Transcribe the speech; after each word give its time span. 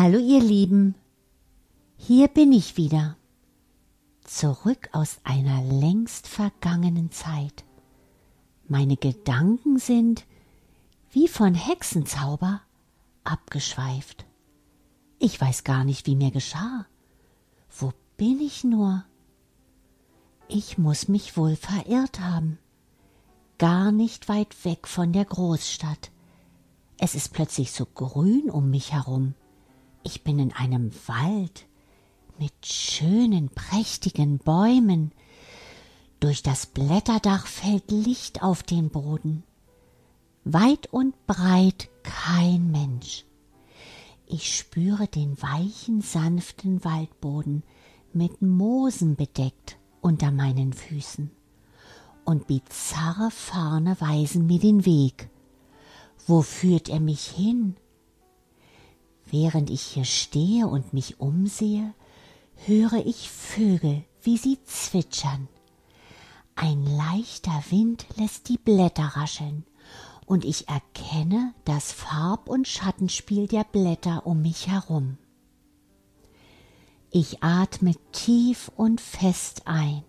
Hallo 0.00 0.20
ihr 0.20 0.40
Lieben, 0.40 0.94
hier 1.96 2.28
bin 2.28 2.52
ich 2.52 2.76
wieder, 2.76 3.16
zurück 4.22 4.88
aus 4.92 5.18
einer 5.24 5.60
längst 5.60 6.28
vergangenen 6.28 7.10
Zeit. 7.10 7.64
Meine 8.68 8.96
Gedanken 8.96 9.80
sind 9.80 10.24
wie 11.10 11.26
von 11.26 11.52
Hexenzauber 11.52 12.60
abgeschweift. 13.24 14.24
Ich 15.18 15.40
weiß 15.40 15.64
gar 15.64 15.82
nicht, 15.82 16.06
wie 16.06 16.14
mir 16.14 16.30
geschah. 16.30 16.86
Wo 17.68 17.92
bin 18.16 18.38
ich 18.40 18.62
nur? 18.62 19.04
Ich 20.46 20.78
muss 20.78 21.08
mich 21.08 21.36
wohl 21.36 21.56
verirrt 21.56 22.20
haben. 22.20 22.60
Gar 23.58 23.90
nicht 23.90 24.28
weit 24.28 24.64
weg 24.64 24.86
von 24.86 25.12
der 25.12 25.24
Großstadt. 25.24 26.12
Es 26.98 27.16
ist 27.16 27.32
plötzlich 27.32 27.72
so 27.72 27.84
grün 27.84 28.48
um 28.48 28.70
mich 28.70 28.92
herum. 28.92 29.34
Ich 30.10 30.24
bin 30.24 30.38
in 30.38 30.54
einem 30.54 30.90
Wald 31.06 31.66
mit 32.38 32.54
schönen, 32.64 33.50
prächtigen 33.50 34.38
Bäumen. 34.38 35.12
Durch 36.18 36.42
das 36.42 36.64
Blätterdach 36.64 37.46
fällt 37.46 37.90
Licht 37.90 38.42
auf 38.42 38.62
den 38.62 38.88
Boden. 38.88 39.42
Weit 40.44 40.90
und 40.94 41.14
breit 41.26 41.90
kein 42.04 42.70
Mensch. 42.70 43.26
Ich 44.24 44.56
spüre 44.56 45.08
den 45.08 45.36
weichen, 45.42 46.00
sanften 46.00 46.82
Waldboden 46.86 47.62
mit 48.14 48.40
Moosen 48.40 49.14
bedeckt 49.14 49.76
unter 50.00 50.30
meinen 50.30 50.72
Füßen. 50.72 51.30
Und 52.24 52.46
bizarre 52.46 53.30
Farne 53.30 53.94
weisen 54.00 54.46
mir 54.46 54.58
den 54.58 54.86
Weg. 54.86 55.28
Wo 56.26 56.40
führt 56.40 56.88
er 56.88 57.00
mich 57.00 57.26
hin? 57.26 57.76
Während 59.30 59.70
ich 59.70 59.82
hier 59.82 60.04
stehe 60.04 60.66
und 60.66 60.92
mich 60.92 61.20
umsehe, 61.20 61.92
höre 62.66 63.04
ich 63.04 63.30
Vögel, 63.30 64.04
wie 64.22 64.36
sie 64.36 64.58
zwitschern. 64.64 65.48
Ein 66.54 66.84
leichter 66.84 67.62
Wind 67.70 68.06
lässt 68.16 68.48
die 68.48 68.58
Blätter 68.58 69.04
rascheln, 69.04 69.64
und 70.26 70.44
ich 70.44 70.68
erkenne 70.68 71.54
das 71.64 71.92
Farb- 71.92 72.48
und 72.48 72.68
Schattenspiel 72.68 73.46
der 73.46 73.64
Blätter 73.64 74.26
um 74.26 74.42
mich 74.42 74.68
herum. 74.68 75.18
Ich 77.10 77.42
atme 77.42 77.94
tief 78.12 78.70
und 78.76 79.00
fest 79.00 79.62
ein 79.66 80.04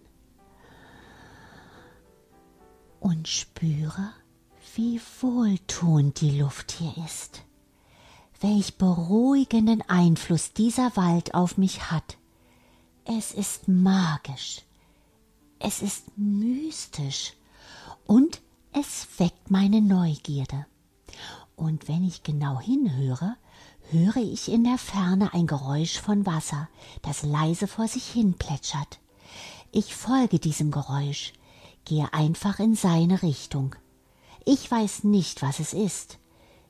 und 2.99 3.27
spüre, 3.27 4.11
wie 4.75 4.99
wohltuend 5.21 6.19
die 6.19 6.39
Luft 6.39 6.71
hier 6.71 6.93
ist, 7.05 7.43
welch 8.39 8.77
beruhigenden 8.77 9.81
Einfluss 9.87 10.53
dieser 10.53 10.95
Wald 10.95 11.33
auf 11.33 11.57
mich 11.57 11.91
hat. 11.91 12.17
Es 13.05 13.31
ist 13.31 13.67
magisch, 13.67 14.61
es 15.59 15.81
ist 15.81 16.17
mystisch 16.17 17.33
und 18.05 18.41
es 18.71 19.07
weckt 19.17 19.51
meine 19.51 19.81
Neugierde. 19.81 20.65
Und 21.55 21.87
wenn 21.87 22.07
ich 22.07 22.23
genau 22.23 22.59
hinhöre, 22.59 23.35
höre 23.91 24.17
ich 24.17 24.49
in 24.49 24.63
der 24.63 24.77
Ferne 24.77 25.33
ein 25.33 25.47
Geräusch 25.47 25.99
von 25.99 26.25
Wasser, 26.25 26.69
das 27.01 27.23
leise 27.23 27.67
vor 27.67 27.87
sich 27.87 28.05
hin 28.05 28.35
plätschert. 28.35 28.99
Ich 29.71 29.95
folge 29.95 30.39
diesem 30.39 30.71
Geräusch, 30.71 31.33
gehe 31.85 32.13
einfach 32.13 32.59
in 32.59 32.75
seine 32.75 33.21
Richtung. 33.21 33.75
Ich 34.45 34.69
weiß 34.69 35.03
nicht, 35.03 35.41
was 35.41 35.59
es 35.59 35.73
ist. 35.73 36.17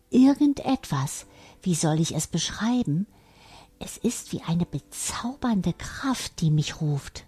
Irgendetwas, 0.09 1.28
wie 1.64 1.75
soll 1.75 2.00
ich 2.00 2.16
es 2.16 2.28
beschreiben? 2.28 3.08
Es 3.80 3.97
ist 3.97 4.34
wie 4.34 4.42
eine 4.42 4.66
bezaubernde 4.66 5.74
Kraft, 5.74 6.42
die 6.42 6.52
mich 6.52 6.81
ruft. 6.81 7.25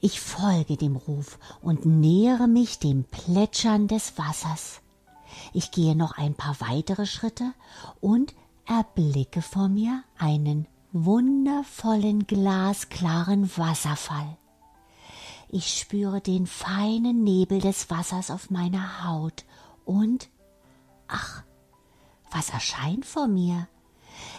Ich 0.00 0.20
folge 0.20 0.76
dem 0.76 0.96
Ruf 0.96 1.38
und 1.62 1.86
nähere 1.86 2.46
mich 2.46 2.78
dem 2.78 3.04
Plätschern 3.04 3.88
des 3.88 4.18
Wassers. 4.18 4.82
Ich 5.52 5.70
gehe 5.70 5.96
noch 5.96 6.18
ein 6.18 6.34
paar 6.34 6.56
weitere 6.60 7.06
Schritte 7.06 7.52
und 8.00 8.34
erblicke 8.66 9.40
vor 9.40 9.68
mir 9.68 10.04
einen 10.18 10.66
wundervollen 10.92 12.26
glasklaren 12.26 13.50
Wasserfall. 13.56 14.36
Ich 15.48 15.78
spüre 15.78 16.20
den 16.20 16.46
feinen 16.46 17.24
Nebel 17.24 17.60
des 17.60 17.88
Wassers 17.90 18.30
auf 18.30 18.50
meiner 18.50 19.04
Haut 19.04 19.44
und 19.84 20.28
ach, 21.08 21.44
was 22.34 22.50
erscheint 22.50 23.06
vor 23.06 23.28
mir? 23.28 23.68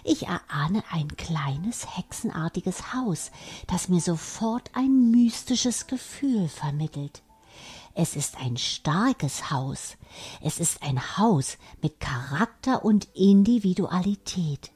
Ich 0.04 0.28
erahne 0.28 0.84
ein 0.92 1.08
kleines 1.16 1.98
hexenartiges 1.98 2.94
Haus, 2.94 3.32
das 3.68 3.90
mir 3.90 4.02
sofort 4.02 4.70
ein 4.74 5.12
mystisches 5.12 5.88
Gefühl 5.88 6.48
vermittelt. 6.48 7.24
Es 7.94 8.18
ist 8.18 8.38
ein 8.38 8.58
starkes 8.58 9.50
Haus. 9.50 9.96
Es 10.42 10.60
ist 10.60 10.84
ein 10.84 11.18
Haus 11.18 11.58
mit 11.82 12.02
Charakter 12.02 12.84
und 12.84 13.08
Individualität. 13.14 14.72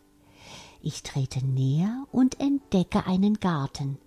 Ich 0.81 1.03
trete 1.03 1.45
näher 1.45 2.05
und 2.13 2.39
entdecke 2.39 3.05
einen 3.05 3.41
Garten. 3.41 3.97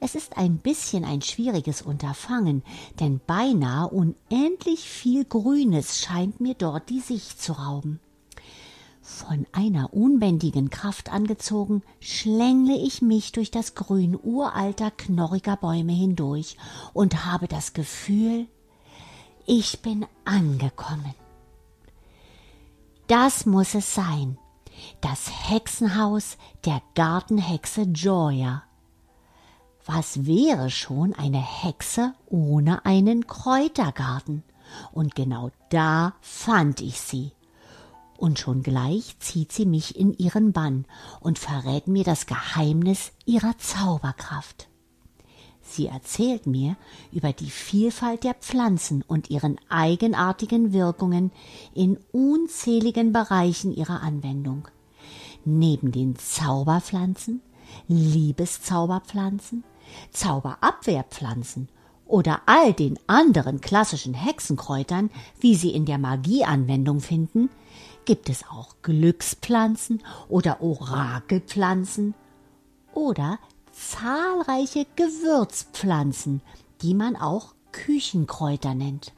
Es 0.00 0.16
ist 0.16 0.36
ein 0.36 0.58
bisschen 0.58 1.04
ein 1.04 1.22
schwieriges 1.22 1.80
Unterfangen, 1.80 2.64
denn 2.98 3.20
beinahe 3.24 3.88
unendlich 3.88 4.80
viel 4.80 5.24
Grünes 5.24 6.00
scheint 6.00 6.40
mir 6.40 6.54
dort 6.54 6.90
die 6.90 6.98
Sicht 6.98 7.40
zu 7.40 7.52
rauben. 7.52 8.00
Von 9.04 9.48
einer 9.50 9.92
unbändigen 9.92 10.70
Kraft 10.70 11.12
angezogen, 11.12 11.82
schlängle 11.98 12.76
ich 12.76 13.02
mich 13.02 13.32
durch 13.32 13.50
das 13.50 13.74
Grün 13.74 14.16
uralter, 14.22 14.92
knorriger 14.92 15.56
Bäume 15.56 15.92
hindurch 15.92 16.56
und 16.92 17.26
habe 17.26 17.48
das 17.48 17.72
Gefühl, 17.72 18.46
ich 19.44 19.82
bin 19.82 20.06
angekommen. 20.24 21.14
Das 23.08 23.44
muss 23.44 23.74
es 23.74 23.92
sein. 23.92 24.38
Das 25.00 25.50
Hexenhaus 25.50 26.36
der 26.64 26.80
Gartenhexe 26.94 27.82
Joya. 27.82 28.62
Was 29.84 30.26
wäre 30.26 30.70
schon 30.70 31.12
eine 31.12 31.42
Hexe 31.42 32.14
ohne 32.26 32.84
einen 32.86 33.26
Kräutergarten? 33.26 34.44
Und 34.92 35.16
genau 35.16 35.50
da 35.70 36.14
fand 36.20 36.80
ich 36.80 37.00
sie 37.00 37.32
und 38.22 38.38
schon 38.38 38.62
gleich 38.62 39.18
zieht 39.18 39.50
sie 39.50 39.66
mich 39.66 39.98
in 39.98 40.16
ihren 40.16 40.52
Bann 40.52 40.84
und 41.18 41.40
verrät 41.40 41.88
mir 41.88 42.04
das 42.04 42.26
Geheimnis 42.26 43.10
ihrer 43.26 43.58
Zauberkraft. 43.58 44.68
Sie 45.60 45.88
erzählt 45.88 46.46
mir 46.46 46.76
über 47.10 47.32
die 47.32 47.50
Vielfalt 47.50 48.22
der 48.22 48.34
Pflanzen 48.34 49.02
und 49.02 49.28
ihren 49.28 49.58
eigenartigen 49.68 50.72
Wirkungen 50.72 51.32
in 51.74 51.98
unzähligen 52.12 53.12
Bereichen 53.12 53.74
ihrer 53.74 54.02
Anwendung. 54.02 54.68
Neben 55.44 55.90
den 55.90 56.14
Zauberpflanzen, 56.14 57.40
Liebeszauberpflanzen, 57.88 59.64
Zauberabwehrpflanzen 60.12 61.68
oder 62.06 62.42
all 62.46 62.72
den 62.72 63.00
anderen 63.08 63.60
klassischen 63.60 64.14
Hexenkräutern, 64.14 65.10
wie 65.40 65.56
sie 65.56 65.70
in 65.70 65.86
der 65.86 65.98
Magie 65.98 66.44
Anwendung 66.44 67.00
finden, 67.00 67.50
gibt 68.04 68.28
es 68.28 68.44
auch 68.48 68.76
Glückspflanzen 68.82 70.02
oder 70.28 70.60
Orakelpflanzen 70.60 72.14
oder 72.94 73.38
zahlreiche 73.72 74.86
Gewürzpflanzen, 74.96 76.42
die 76.82 76.94
man 76.94 77.16
auch 77.16 77.54
Küchenkräuter 77.72 78.74
nennt. 78.74 79.12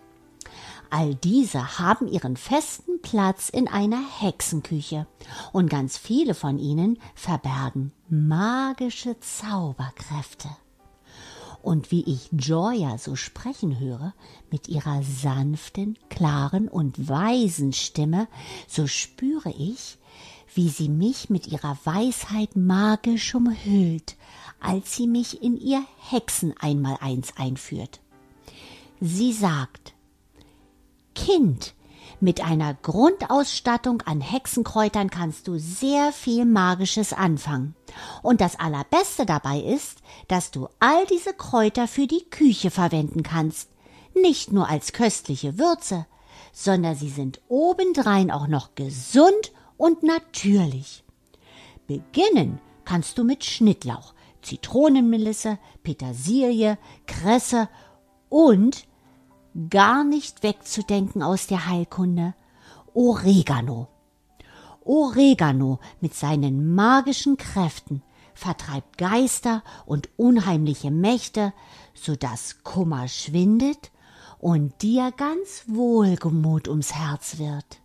All 0.90 1.14
diese 1.16 1.78
haben 1.78 2.06
ihren 2.06 2.36
festen 2.36 3.02
Platz 3.02 3.48
in 3.48 3.66
einer 3.66 4.00
Hexenküche 4.20 5.06
und 5.52 5.68
ganz 5.68 5.98
viele 5.98 6.34
von 6.34 6.58
ihnen 6.58 6.98
verbergen 7.14 7.92
magische 8.08 9.18
Zauberkräfte. 9.18 10.48
Und 11.64 11.90
wie 11.90 12.02
ich 12.02 12.28
Joya 12.30 12.98
so 12.98 13.16
sprechen 13.16 13.80
höre, 13.80 14.12
mit 14.50 14.68
ihrer 14.68 15.02
sanften, 15.02 15.96
klaren 16.10 16.68
und 16.68 17.08
weisen 17.08 17.72
Stimme, 17.72 18.28
so 18.68 18.86
spüre 18.86 19.48
ich, 19.48 19.96
wie 20.54 20.68
sie 20.68 20.90
mich 20.90 21.30
mit 21.30 21.46
ihrer 21.46 21.78
Weisheit 21.84 22.54
magisch 22.54 23.34
umhüllt, 23.34 24.16
als 24.60 24.94
sie 24.94 25.06
mich 25.06 25.42
in 25.42 25.56
ihr 25.56 25.82
Hexen 26.10 26.52
einmal 26.60 26.98
eins 27.00 27.34
einführt. 27.38 28.00
Sie 29.00 29.32
sagt, 29.32 29.94
Kind, 31.14 31.73
mit 32.24 32.42
einer 32.42 32.72
Grundausstattung 32.72 34.00
an 34.02 34.22
Hexenkräutern 34.22 35.10
kannst 35.10 35.46
du 35.46 35.58
sehr 35.58 36.10
viel 36.10 36.46
Magisches 36.46 37.12
anfangen. 37.12 37.76
Und 38.22 38.40
das 38.40 38.58
Allerbeste 38.58 39.26
dabei 39.26 39.60
ist, 39.60 39.98
dass 40.26 40.50
du 40.50 40.68
all 40.80 41.04
diese 41.06 41.34
Kräuter 41.34 41.86
für 41.86 42.06
die 42.06 42.24
Küche 42.30 42.70
verwenden 42.70 43.22
kannst. 43.22 43.68
Nicht 44.14 44.52
nur 44.52 44.68
als 44.68 44.92
köstliche 44.94 45.58
Würze, 45.58 46.06
sondern 46.52 46.96
sie 46.96 47.10
sind 47.10 47.42
obendrein 47.48 48.30
auch 48.30 48.46
noch 48.46 48.74
gesund 48.74 49.52
und 49.76 50.02
natürlich. 50.02 51.04
Beginnen 51.86 52.58
kannst 52.86 53.18
du 53.18 53.24
mit 53.24 53.44
Schnittlauch, 53.44 54.14
Zitronenmelisse, 54.40 55.58
Petersilie, 55.82 56.78
Kresse 57.06 57.68
und 58.30 58.86
gar 59.70 60.04
nicht 60.04 60.42
wegzudenken 60.42 61.22
aus 61.22 61.46
der 61.46 61.66
Heilkunde 61.66 62.34
Oregano. 62.92 63.88
Oregano 64.84 65.80
mit 66.00 66.14
seinen 66.14 66.74
magischen 66.74 67.36
Kräften 67.36 68.02
vertreibt 68.34 68.98
Geister 68.98 69.62
und 69.86 70.08
unheimliche 70.16 70.90
Mächte, 70.90 71.52
so 71.94 72.16
dass 72.16 72.62
Kummer 72.62 73.08
schwindet 73.08 73.90
und 74.38 74.82
dir 74.82 75.12
ganz 75.16 75.64
wohlgemut 75.68 76.68
ums 76.68 76.92
Herz 76.92 77.38
wird. 77.38 77.80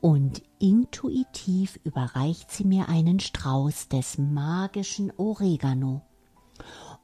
Und 0.00 0.42
intuitiv 0.60 1.80
überreicht 1.82 2.52
sie 2.52 2.64
mir 2.64 2.88
einen 2.88 3.18
Strauß 3.18 3.88
des 3.88 4.18
magischen 4.18 5.12
Oregano. 5.16 6.02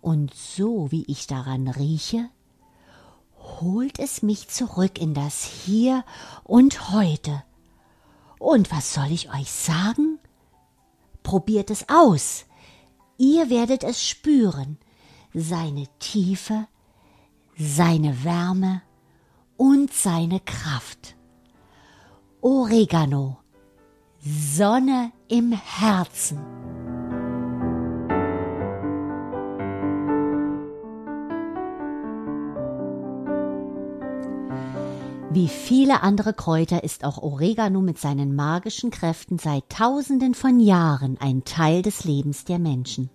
Und 0.00 0.32
so 0.32 0.92
wie 0.92 1.04
ich 1.08 1.26
daran 1.26 1.66
rieche, 1.66 2.28
holt 3.60 3.98
es 3.98 4.22
mich 4.22 4.48
zurück 4.48 4.98
in 4.98 5.14
das 5.14 5.44
Hier 5.44 6.04
und 6.42 6.90
heute. 6.90 7.42
Und 8.38 8.70
was 8.70 8.94
soll 8.94 9.10
ich 9.10 9.32
euch 9.32 9.50
sagen? 9.50 10.18
Probiert 11.22 11.70
es 11.70 11.88
aus. 11.88 12.44
Ihr 13.16 13.50
werdet 13.50 13.84
es 13.84 14.06
spüren. 14.06 14.78
Seine 15.32 15.86
Tiefe, 15.98 16.66
seine 17.56 18.24
Wärme 18.24 18.82
und 19.56 19.92
seine 19.92 20.40
Kraft. 20.40 21.16
Oregano. 22.40 23.38
Sonne 24.20 25.12
im 25.28 25.52
Herzen. 25.52 26.83
Wie 35.34 35.48
viele 35.48 36.04
andere 36.04 36.32
Kräuter 36.32 36.84
ist 36.84 37.02
auch 37.02 37.18
Oregano 37.18 37.80
mit 37.80 37.98
seinen 37.98 38.36
magischen 38.36 38.92
Kräften 38.92 39.40
seit 39.40 39.68
Tausenden 39.68 40.32
von 40.32 40.60
Jahren 40.60 41.18
ein 41.18 41.42
Teil 41.42 41.82
des 41.82 42.04
Lebens 42.04 42.44
der 42.44 42.60
Menschen. 42.60 43.10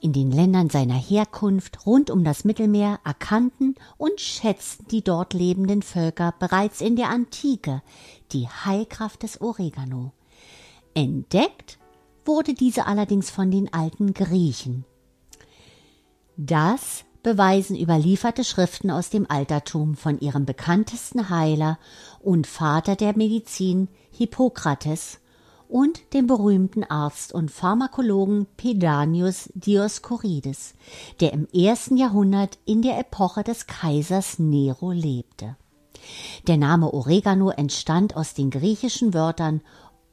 In 0.00 0.14
den 0.14 0.30
Ländern 0.30 0.70
seiner 0.70 0.94
Herkunft 0.94 1.84
rund 1.84 2.10
um 2.10 2.24
das 2.24 2.46
Mittelmeer 2.46 3.00
erkannten 3.04 3.74
und 3.98 4.18
schätzten 4.18 4.88
die 4.88 5.04
dort 5.04 5.34
lebenden 5.34 5.82
Völker 5.82 6.32
bereits 6.38 6.80
in 6.80 6.96
der 6.96 7.10
Antike 7.10 7.82
die 8.32 8.48
Heilkraft 8.48 9.22
des 9.22 9.42
Oregano. 9.42 10.12
Entdeckt 10.94 11.78
wurde 12.24 12.54
diese 12.54 12.86
allerdings 12.86 13.28
von 13.28 13.50
den 13.50 13.70
alten 13.74 14.14
Griechen. 14.14 14.86
Das 16.38 17.04
beweisen 17.26 17.76
überlieferte 17.76 18.44
Schriften 18.44 18.88
aus 18.88 19.10
dem 19.10 19.28
Altertum 19.28 19.96
von 19.96 20.20
ihrem 20.20 20.46
bekanntesten 20.46 21.28
Heiler 21.28 21.76
und 22.20 22.46
Vater 22.46 22.94
der 22.94 23.16
Medizin 23.16 23.88
Hippokrates 24.12 25.18
und 25.68 26.14
dem 26.14 26.28
berühmten 26.28 26.84
Arzt 26.84 27.32
und 27.32 27.50
Pharmakologen 27.50 28.46
Pedanius 28.56 29.50
Dioskurides, 29.54 30.74
der 31.18 31.32
im 31.32 31.48
ersten 31.48 31.96
Jahrhundert 31.96 32.58
in 32.64 32.80
der 32.80 32.96
Epoche 32.96 33.42
des 33.42 33.66
Kaisers 33.66 34.38
Nero 34.38 34.92
lebte. 34.92 35.56
Der 36.46 36.58
Name 36.58 36.94
Oregano 36.94 37.50
entstand 37.50 38.14
aus 38.14 38.34
den 38.34 38.50
griechischen 38.50 39.14
Wörtern 39.14 39.62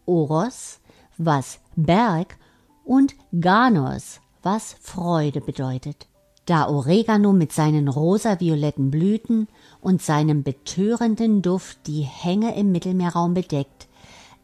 Oros, 0.07 0.79
was 1.19 1.59
Berg, 1.75 2.39
und 2.83 3.13
Ganos, 3.39 4.19
was 4.41 4.75
Freude 4.81 5.41
bedeutet. 5.41 6.07
Da 6.45 6.67
Oregano 6.67 7.31
mit 7.31 7.53
seinen 7.53 7.87
rosa-violetten 7.87 8.91
Blüten 8.91 9.47
und 9.79 10.01
seinem 10.01 10.43
betörenden 10.43 11.41
Duft 11.41 11.87
die 11.87 12.01
Hänge 12.01 12.55
im 12.55 12.71
Mittelmeerraum 12.73 13.33
bedeckt, 13.33 13.87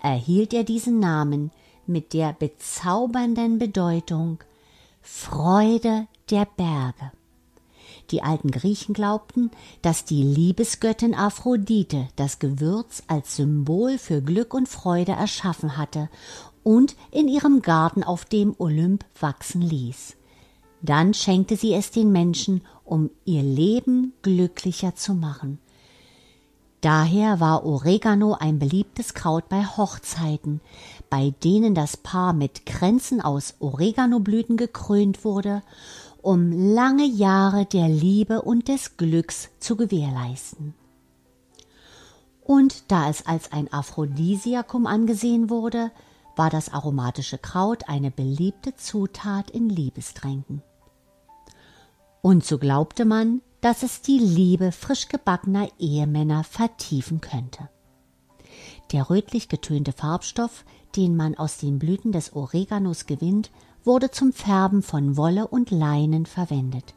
erhielt 0.02 0.54
er 0.54 0.64
diesen 0.64 1.00
Namen 1.00 1.52
mit 1.88 2.14
der 2.14 2.34
bezaubernden 2.34 3.60
Bedeutung 3.60 4.40
Freude 5.02 6.08
der 6.30 6.48
Berge. 6.56 7.12
Die 8.12 8.24
alten 8.24 8.50
Griechen 8.50 8.94
glaubten, 8.94 9.52
dass 9.82 10.06
die 10.06 10.24
Liebesgöttin 10.24 11.14
Aphrodite 11.14 12.08
das 12.16 12.40
Gewürz 12.40 13.04
als 13.08 13.36
Symbol 13.36 13.98
für 13.98 14.22
Glück 14.22 14.54
und 14.54 14.70
Freude 14.70 15.12
erschaffen 15.12 15.78
hatte 15.78 16.10
und 16.64 16.96
in 17.12 17.28
ihrem 17.28 17.62
Garten 17.62 18.04
auf 18.04 18.26
dem 18.26 18.56
Olymp 18.58 19.04
wachsen 19.20 19.62
ließ. 19.62 20.16
Dann 20.82 21.14
schenkte 21.14 21.56
sie 21.56 21.74
es 21.74 21.92
den 21.92 22.12
Menschen, 22.12 22.62
um 22.86 23.10
ihr 23.26 23.44
Leben 23.44 24.14
glücklicher 24.22 24.96
zu 24.96 25.14
machen. 25.14 25.60
Daher 26.82 27.42
war 27.42 27.66
Oregano 27.66 28.38
ein 28.40 28.58
beliebtes 28.58 29.14
Kraut 29.14 29.50
bei 29.50 29.66
Hochzeiten, 29.66 30.62
bei 31.10 31.34
denen 31.44 31.76
das 31.76 31.98
Paar 31.98 32.32
mit 32.32 32.66
Kränzen 32.66 33.20
aus 33.20 33.56
Oreganoblüten 33.60 34.56
gekrönt 34.56 35.26
wurde, 35.26 35.62
um 36.22 36.74
lange 36.74 37.06
Jahre 37.06 37.66
der 37.66 37.90
Liebe 37.90 38.42
und 38.42 38.70
des 38.70 38.96
Glücks 38.96 39.50
zu 39.60 39.76
gewährleisten. 39.76 40.74
Und 42.44 42.90
da 42.92 43.10
es 43.10 43.26
als 43.26 43.52
ein 43.52 43.72
Aphrodisiakum 43.72 44.88
angesehen 44.88 45.50
wurde, 45.50 45.92
war 46.38 46.50
das 46.50 46.74
aromatische 46.74 47.38
Kraut 47.38 47.90
eine 47.90 48.10
beliebte 48.10 48.76
Zutat 48.76 49.52
in 49.52 49.70
Liebestränken. 49.70 50.64
Und 52.22 52.46
so 52.46 52.58
glaubte 52.58 53.06
man, 53.06 53.42
dass 53.62 53.84
es 53.84 54.02
die 54.02 54.20
Liebe 54.20 54.72
frisch 54.72 55.08
gebackener 55.08 55.68
Ehemänner 55.80 56.44
vertiefen 56.44 57.22
könnte. 57.22 57.70
Der 58.92 59.10
rötlich 59.10 59.50
getönte 59.50 59.92
Farbstoff, 59.92 60.66
den 60.96 61.16
man 61.16 61.36
aus 61.36 61.58
den 61.58 61.80
Blüten 61.80 62.12
des 62.12 62.34
Oreganos 62.34 63.06
gewinnt, 63.06 63.52
wurde 63.84 64.12
zum 64.12 64.34
Färben 64.34 64.82
von 64.82 65.18
Wolle 65.18 65.48
und 65.48 65.72
Leinen 65.72 66.26
verwendet. 66.26 66.96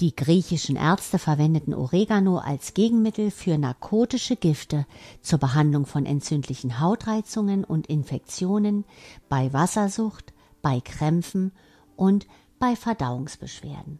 Die 0.00 0.16
griechischen 0.16 0.76
Ärzte 0.76 1.18
verwendeten 1.18 1.74
Oregano 1.74 2.38
als 2.38 2.74
Gegenmittel 2.74 3.30
für 3.30 3.56
narkotische 3.56 4.36
Gifte 4.36 4.86
zur 5.20 5.38
Behandlung 5.38 5.86
von 5.86 6.06
entzündlichen 6.06 6.80
Hautreizungen 6.80 7.62
und 7.62 7.86
Infektionen, 7.86 8.84
bei 9.28 9.52
Wassersucht, 9.52 10.32
bei 10.60 10.80
Krämpfen 10.80 11.52
und 11.94 12.26
bei 12.62 12.76
Verdauungsbeschwerden. 12.76 13.98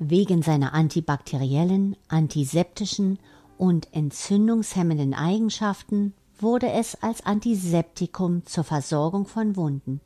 Wegen 0.00 0.42
seiner 0.42 0.74
antibakteriellen, 0.74 1.94
antiseptischen 2.08 3.20
und 3.56 3.94
entzündungshemmenden 3.94 5.14
Eigenschaften 5.14 6.14
wurde 6.40 6.68
es 6.72 7.00
als 7.00 7.24
Antiseptikum 7.24 8.44
zur 8.44 8.64
Versorgung 8.64 9.28
von 9.28 9.54
Wunden 9.54 10.00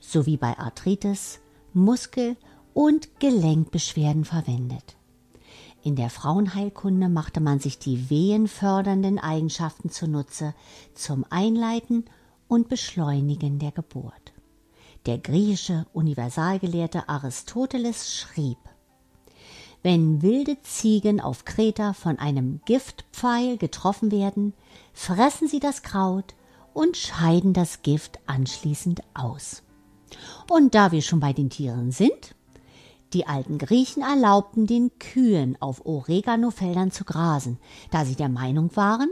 sowie 0.00 0.38
bei 0.38 0.58
Arthritis, 0.58 1.40
Muskel- 1.74 2.38
und 2.72 3.20
Gelenkbeschwerden 3.20 4.24
verwendet. 4.24 4.96
In 5.82 5.96
der 5.96 6.08
Frauenheilkunde 6.08 7.10
machte 7.10 7.40
man 7.40 7.60
sich 7.60 7.78
die 7.78 8.08
wehenfördernden 8.08 9.18
Eigenschaften 9.18 9.90
zunutze 9.90 10.54
zum 10.94 11.26
Einleiten 11.28 12.06
und 12.48 12.70
Beschleunigen 12.70 13.58
der 13.58 13.72
Geburt. 13.72 14.32
Der 15.06 15.18
griechische 15.18 15.86
Universalgelehrte 15.92 17.08
Aristoteles 17.08 18.12
schrieb 18.12 18.58
Wenn 19.84 20.20
wilde 20.20 20.60
Ziegen 20.62 21.20
auf 21.20 21.44
Kreta 21.44 21.92
von 21.92 22.18
einem 22.18 22.60
Giftpfeil 22.64 23.56
getroffen 23.56 24.10
werden, 24.10 24.52
fressen 24.92 25.46
sie 25.46 25.60
das 25.60 25.82
Kraut 25.82 26.34
und 26.74 26.96
scheiden 26.96 27.52
das 27.52 27.82
Gift 27.82 28.18
anschließend 28.26 29.02
aus. 29.14 29.62
Und 30.50 30.74
da 30.74 30.90
wir 30.90 31.02
schon 31.02 31.20
bei 31.20 31.32
den 31.32 31.50
Tieren 31.50 31.92
sind, 31.92 32.34
die 33.12 33.28
alten 33.28 33.58
Griechen 33.58 34.02
erlaubten 34.02 34.66
den 34.66 34.90
Kühen 34.98 35.56
auf 35.62 35.86
Oreganofeldern 35.86 36.90
zu 36.90 37.04
grasen, 37.04 37.60
da 37.92 38.04
sie 38.04 38.16
der 38.16 38.28
Meinung 38.28 38.74
waren, 38.74 39.10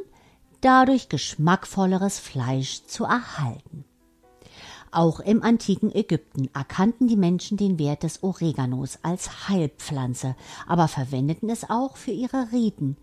dadurch 0.60 1.08
geschmackvolleres 1.08 2.18
Fleisch 2.18 2.84
zu 2.86 3.04
erhalten. 3.04 3.84
Auch 4.94 5.18
im 5.18 5.42
antiken 5.42 5.92
Ägypten 5.92 6.48
erkannten 6.54 7.08
die 7.08 7.16
Menschen 7.16 7.56
den 7.56 7.80
Wert 7.80 8.04
des 8.04 8.22
Oreganos 8.22 9.00
als 9.02 9.48
Heilpflanze, 9.48 10.36
aber 10.68 10.86
verwendeten 10.86 11.50
es 11.50 11.68
auch 11.68 11.96
für 11.96 12.12
ihre 12.12 12.52
Riten, 12.52 12.96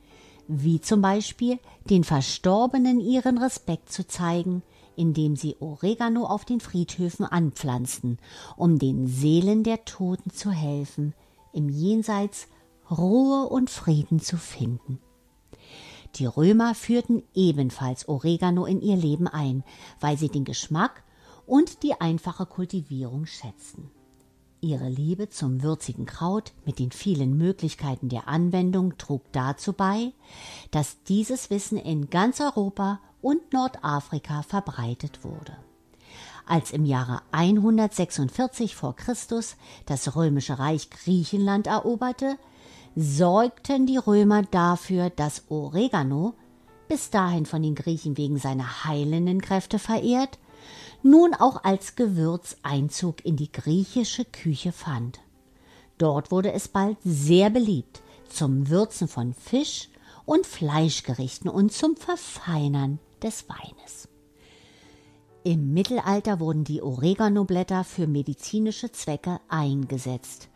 wie 0.47 0.79
zum 0.79 1.01
Beispiel 1.01 1.59
den 1.89 2.05
Verstorbenen 2.05 3.01
ihren 3.01 3.37
Respekt 3.37 3.91
zu 3.91 4.07
zeigen, 4.07 4.63
indem 4.95 5.35
sie 5.35 5.57
Oregano 5.59 6.27
auf 6.27 6.45
den 6.45 6.61
Friedhöfen 6.61 7.25
anpflanzten, 7.25 8.19
um 8.55 8.79
den 8.79 9.07
Seelen 9.07 9.63
der 9.63 9.83
Toten 9.83 10.29
zu 10.29 10.49
helfen, 10.49 11.13
im 11.51 11.67
Jenseits 11.67 12.47
Ruhe 12.89 13.49
und 13.49 13.69
Frieden 13.69 14.21
zu 14.21 14.37
finden. 14.37 14.99
Die 16.15 16.25
Römer 16.25 16.73
führten 16.73 17.23
ebenfalls 17.33 18.07
Oregano 18.07 18.65
in 18.65 18.79
ihr 18.79 18.95
Leben 18.95 19.27
ein, 19.27 19.65
weil 19.99 20.17
sie 20.17 20.29
den 20.29 20.45
Geschmack 20.45 21.03
und 21.51 21.83
die 21.83 21.99
einfache 21.99 22.45
Kultivierung 22.45 23.25
schätzten. 23.25 23.91
Ihre 24.61 24.87
Liebe 24.87 25.27
zum 25.27 25.61
würzigen 25.63 26.05
Kraut 26.05 26.53
mit 26.65 26.79
den 26.79 26.91
vielen 26.91 27.37
Möglichkeiten 27.37 28.07
der 28.07 28.29
Anwendung 28.29 28.97
trug 28.97 29.21
dazu 29.33 29.73
bei, 29.73 30.13
dass 30.71 31.03
dieses 31.03 31.49
Wissen 31.49 31.77
in 31.77 32.09
ganz 32.09 32.39
Europa 32.39 33.01
und 33.21 33.51
Nordafrika 33.51 34.43
verbreitet 34.43 35.25
wurde. 35.25 35.57
Als 36.45 36.71
im 36.71 36.85
Jahre 36.85 37.21
146 37.33 38.73
vor 38.73 38.95
Christus 38.95 39.57
das 39.85 40.15
römische 40.15 40.57
Reich 40.57 40.89
Griechenland 40.89 41.67
eroberte, 41.67 42.37
sorgten 42.95 43.87
die 43.87 43.97
Römer 43.97 44.43
dafür, 44.43 45.09
dass 45.09 45.43
Oregano, 45.49 46.33
bis 46.87 47.09
dahin 47.09 47.45
von 47.45 47.61
den 47.61 47.75
Griechen 47.75 48.15
wegen 48.15 48.37
seiner 48.37 48.85
heilenden 48.85 49.41
Kräfte 49.41 49.79
verehrt, 49.79 50.39
nun 51.03 51.33
auch 51.33 51.63
als 51.63 51.95
Gewürz 51.95 52.57
Einzug 52.63 53.25
in 53.25 53.35
die 53.35 53.51
griechische 53.51 54.25
Küche 54.25 54.71
fand. 54.71 55.19
Dort 55.97 56.31
wurde 56.31 56.51
es 56.51 56.67
bald 56.67 56.97
sehr 57.03 57.49
beliebt 57.49 58.01
zum 58.29 58.69
Würzen 58.69 59.07
von 59.07 59.33
Fisch 59.33 59.89
und 60.25 60.47
Fleischgerichten 60.47 61.49
und 61.49 61.71
zum 61.71 61.95
Verfeinern 61.95 62.99
des 63.21 63.45
Weines. 63.49 64.07
Im 65.43 65.73
Mittelalter 65.73 66.39
wurden 66.39 66.63
die 66.63 66.81
Oreganoblätter 66.81 67.83
für 67.83 68.07
medizinische 68.07 68.91
Zwecke 68.91 69.39
eingesetzt. 69.49 70.50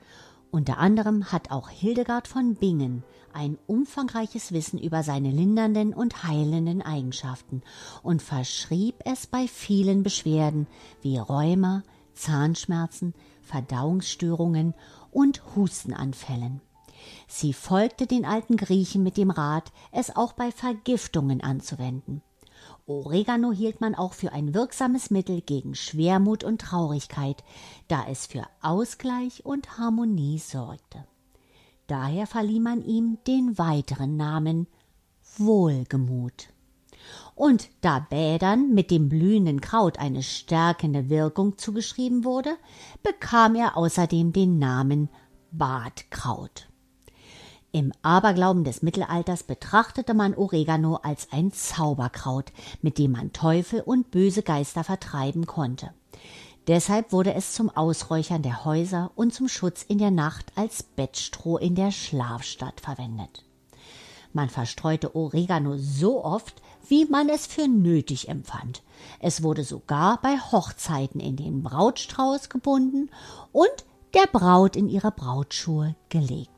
Unter 0.56 0.78
anderem 0.78 1.34
hat 1.34 1.52
auch 1.52 1.68
Hildegard 1.68 2.30
von 2.30 2.56
Bingen 2.56 3.04
ein 3.34 3.58
umfangreiches 3.68 4.54
Wissen 4.54 4.80
über 4.80 5.04
seine 5.04 5.30
lindernden 5.30 5.94
und 5.94 6.24
heilenden 6.24 6.82
Eigenschaften 6.82 7.62
und 8.04 8.22
verschrieb 8.22 8.96
es 9.04 9.28
bei 9.28 9.50
vielen 9.50 10.02
Beschwerden 10.02 10.68
wie 11.02 11.18
Rheuma, 11.18 11.84
Zahnschmerzen, 12.14 13.14
Verdauungsstörungen 13.42 14.76
und 15.12 15.44
Hustenanfällen. 15.58 16.62
Sie 17.28 17.52
folgte 17.52 18.08
den 18.08 18.24
alten 18.24 18.56
Griechen 18.56 19.04
mit 19.04 19.18
dem 19.18 19.32
Rat, 19.32 19.74
es 19.92 20.16
auch 20.16 20.32
bei 20.32 20.54
Vergiftungen 20.54 21.44
anzuwenden. 21.44 22.22
Oregano 22.88 23.51
hielt 23.51 23.82
man 23.82 23.96
auch 23.96 24.13
für 24.13 24.32
ein 24.32 24.54
wirksames 24.54 25.10
Mittel 25.10 25.42
gegen 25.42 25.74
Schwermut 25.74 26.44
und 26.44 26.62
Traurigkeit, 26.62 27.44
da 27.88 28.06
es 28.08 28.27
für 28.27 28.46
Ausgleich 28.62 29.44
und 29.44 29.80
Harmonie 29.80 30.38
sorgte. 30.38 31.04
Daher 31.88 32.27
verlieh 32.27 32.60
man 32.60 32.84
ihm 32.84 33.18
den 33.25 33.58
weiteren 33.58 34.18
Namen 34.18 34.68
Wohlgemut. 35.38 36.50
Und 37.34 37.70
da 37.82 38.00
Bädern 38.00 38.74
mit 38.75 38.92
dem 38.92 39.10
blühenden 39.10 39.62
Kraut 39.62 39.98
eine 39.98 40.22
stärkende 40.22 41.10
Wirkung 41.10 41.58
zugeschrieben 41.58 42.24
wurde, 42.24 42.56
bekam 43.01 43.56
er 43.56 43.77
außerdem 43.77 44.32
den 44.32 44.60
Namen 44.60 45.10
Badkraut. 45.51 46.68
Im 47.75 47.91
Aberglauben 48.03 48.63
des 48.63 48.84
Mittelalters 48.84 49.44
betrachtete 49.44 50.13
man 50.13 50.34
Oregano 50.34 50.96
als 51.03 51.27
ein 51.34 51.51
Zauberkraut, 51.51 52.53
mit 52.82 52.98
dem 52.98 53.12
man 53.12 53.34
Teufel 53.34 53.82
und 53.82 54.12
böse 54.12 54.44
Geister 54.44 54.86
vertreiben 54.86 55.46
konnte. 55.46 55.91
Deshalb 56.67 57.12
wurde 57.12 57.34
es 57.34 57.51
zum 57.51 57.70
Ausräuchern 57.70 58.44
der 58.44 58.63
Häuser 58.63 59.12
und 59.15 59.34
zum 59.34 59.50
Schutz 59.50 59.84
in 59.84 59.98
der 59.98 60.10
Nacht 60.10 60.53
als 60.55 60.84
Bettstroh 60.84 61.58
in 61.58 61.75
der 61.75 61.91
Schlafstadt 61.91 62.79
verwendet. 62.79 63.44
Man 64.32 64.48
verstreute 64.48 65.13
Oregano 65.13 65.75
so 65.75 66.24
oft, 66.24 66.62
wie 66.88 67.03
man 67.03 67.27
es 67.27 67.46
für 67.46 67.67
nötig 67.67 68.29
empfand. 68.29 68.84
Es 69.20 69.44
wurde 69.44 69.65
sogar 69.65 70.22
bei 70.22 70.38
Hochzeiten 70.38 71.20
in 71.20 71.36
den 71.36 71.62
Brautstrauß 71.62 72.48
gebunden 72.48 73.10
und 73.51 73.67
der 74.13 74.27
Braut 74.27 74.77
in 74.77 74.88
ihre 74.88 75.12
Brautschuhe 75.12 75.98
gelegt. 76.08 76.55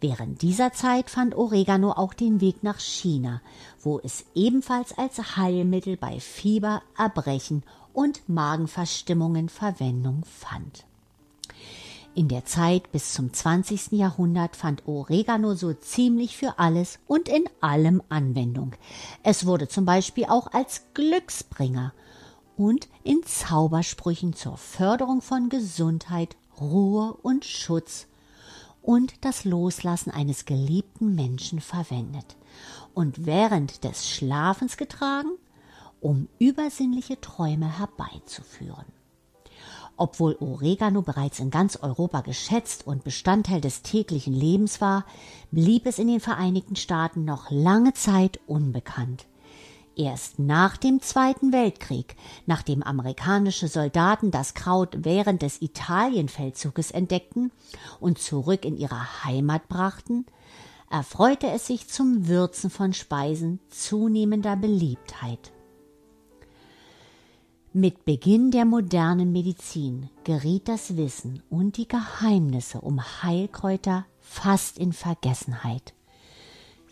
Während 0.00 0.42
dieser 0.42 0.72
Zeit 0.72 1.10
fand 1.10 1.34
Oregano 1.34 1.92
auch 1.92 2.14
den 2.14 2.40
Weg 2.40 2.62
nach 2.62 2.80
China, 2.80 3.40
wo 3.80 4.00
es 4.02 4.24
ebenfalls 4.34 4.96
als 4.98 5.36
Heilmittel 5.36 5.96
bei 5.96 6.20
Fieber, 6.20 6.82
Erbrechen 6.96 7.62
und 7.92 8.28
Magenverstimmungen 8.28 9.48
Verwendung 9.48 10.24
fand. 10.24 10.84
In 12.14 12.28
der 12.28 12.44
Zeit 12.44 12.92
bis 12.92 13.14
zum 13.14 13.32
20. 13.32 13.92
Jahrhundert 13.92 14.54
fand 14.54 14.86
Oregano 14.86 15.54
so 15.54 15.72
ziemlich 15.72 16.36
für 16.36 16.58
alles 16.58 16.98
und 17.06 17.26
in 17.28 17.44
allem 17.62 18.02
Anwendung. 18.10 18.72
Es 19.22 19.46
wurde 19.46 19.66
zum 19.66 19.86
Beispiel 19.86 20.26
auch 20.26 20.52
als 20.52 20.82
Glücksbringer 20.92 21.94
und 22.56 22.88
in 23.02 23.22
Zaubersprüchen 23.22 24.34
zur 24.34 24.58
Förderung 24.58 25.22
von 25.22 25.48
Gesundheit, 25.48 26.36
Ruhe 26.60 27.14
und 27.22 27.46
Schutz 27.46 28.06
und 28.82 29.24
das 29.24 29.44
Loslassen 29.44 30.10
eines 30.10 30.44
geliebten 30.44 31.14
Menschen 31.14 31.60
verwendet 31.60 32.36
und 32.94 33.24
während 33.26 33.84
des 33.84 34.08
Schlafens 34.10 34.76
getragen, 34.76 35.30
um 36.00 36.28
übersinnliche 36.38 37.20
Träume 37.20 37.78
herbeizuführen. 37.78 38.86
Obwohl 39.96 40.36
Oregano 40.40 41.02
bereits 41.02 41.38
in 41.38 41.50
ganz 41.50 41.76
Europa 41.76 42.22
geschätzt 42.22 42.86
und 42.86 43.04
Bestandteil 43.04 43.60
des 43.60 43.82
täglichen 43.82 44.34
Lebens 44.34 44.80
war, 44.80 45.04
blieb 45.50 45.86
es 45.86 45.98
in 45.98 46.08
den 46.08 46.20
Vereinigten 46.20 46.76
Staaten 46.76 47.24
noch 47.24 47.50
lange 47.50 47.92
Zeit 47.92 48.40
unbekannt. 48.46 49.26
Erst 49.96 50.38
nach 50.38 50.78
dem 50.78 51.02
Zweiten 51.02 51.52
Weltkrieg, 51.52 52.16
nachdem 52.46 52.82
amerikanische 52.82 53.68
Soldaten 53.68 54.30
das 54.30 54.54
Kraut 54.54 54.96
während 55.00 55.42
des 55.42 55.60
Italienfeldzuges 55.60 56.90
entdeckten 56.90 57.52
und 58.00 58.18
zurück 58.18 58.64
in 58.64 58.76
ihre 58.76 59.24
Heimat 59.24 59.68
brachten, 59.68 60.24
erfreute 60.90 61.48
es 61.48 61.66
sich 61.66 61.88
zum 61.88 62.26
Würzen 62.26 62.70
von 62.70 62.94
Speisen 62.94 63.60
zunehmender 63.68 64.56
Beliebtheit. 64.56 65.52
Mit 67.74 68.04
Beginn 68.04 68.50
der 68.50 68.66
modernen 68.66 69.32
Medizin 69.32 70.10
geriet 70.24 70.68
das 70.68 70.96
Wissen 70.96 71.42
und 71.48 71.78
die 71.78 71.88
Geheimnisse 71.88 72.82
um 72.82 73.00
Heilkräuter 73.22 74.04
fast 74.20 74.78
in 74.78 74.92
Vergessenheit. 74.92 75.94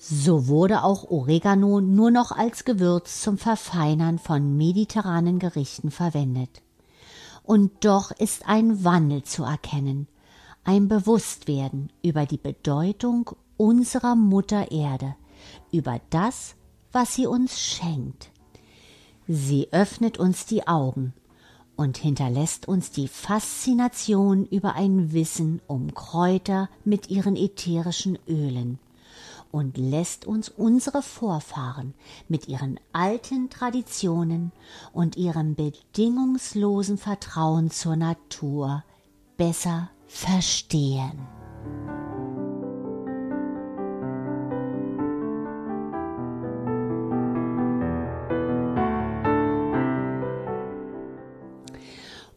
So 0.03 0.49
wurde 0.49 0.83
auch 0.83 1.11
Oregano 1.11 1.83
nur 1.83 2.11
noch 2.11 2.33
als 2.33 2.65
Gewürz 2.65 3.21
zum 3.21 3.37
Verfeinern 3.37 4.19
von 4.19 4.57
mediterranen 4.57 5.39
Gerichten 5.39 5.91
verwendet. 5.91 6.63
Und 7.43 7.85
doch 7.85 8.11
ist 8.11 8.49
ein 8.49 8.83
Wandel 8.83 9.25
zu 9.25 9.45
erkennen, 9.45 10.09
ein 10.65 10.89
Bewusstwerden 10.89 11.93
über 12.03 12.25
die 12.25 12.39
Bedeutung 12.39 13.33
unserer 13.59 14.17
Mutter 14.17 14.71
Erde, 14.71 15.17
über 15.71 16.01
das, 16.09 16.55
was 16.93 17.15
sie 17.15 17.27
uns 17.27 17.61
schenkt. 17.61 18.31
Sie 19.29 19.69
öffnet 19.71 20.17
uns 20.19 20.47
die 20.47 20.67
Augen 20.67 21.13
und 21.77 21.99
hinterlässt 21.99 22.67
uns 22.67 22.91
die 22.91 23.07
Faszination 23.07 24.47
über 24.47 24.77
ein 24.77 25.13
Wissen 25.13 25.61
um 25.67 25.93
Kräuter 25.93 26.71
mit 26.87 27.11
ihren 27.11 27.37
ätherischen 27.37 28.19
Ölen 28.27 28.79
und 29.51 29.77
lässt 29.77 30.27
uns 30.27 30.49
unsere 30.49 31.03
Vorfahren 31.03 31.95
mit 32.29 32.49
ihren 32.49 32.79
alten 32.93 33.51
Traditionen 33.51 34.53
und 34.93 35.17
ihrem 35.17 35.55
bedingungslosen 35.55 36.99
Vertrauen 36.99 37.71
zur 37.71 37.97
Natur 37.97 38.85
besser 39.37 39.91
verstehen. 40.07 41.27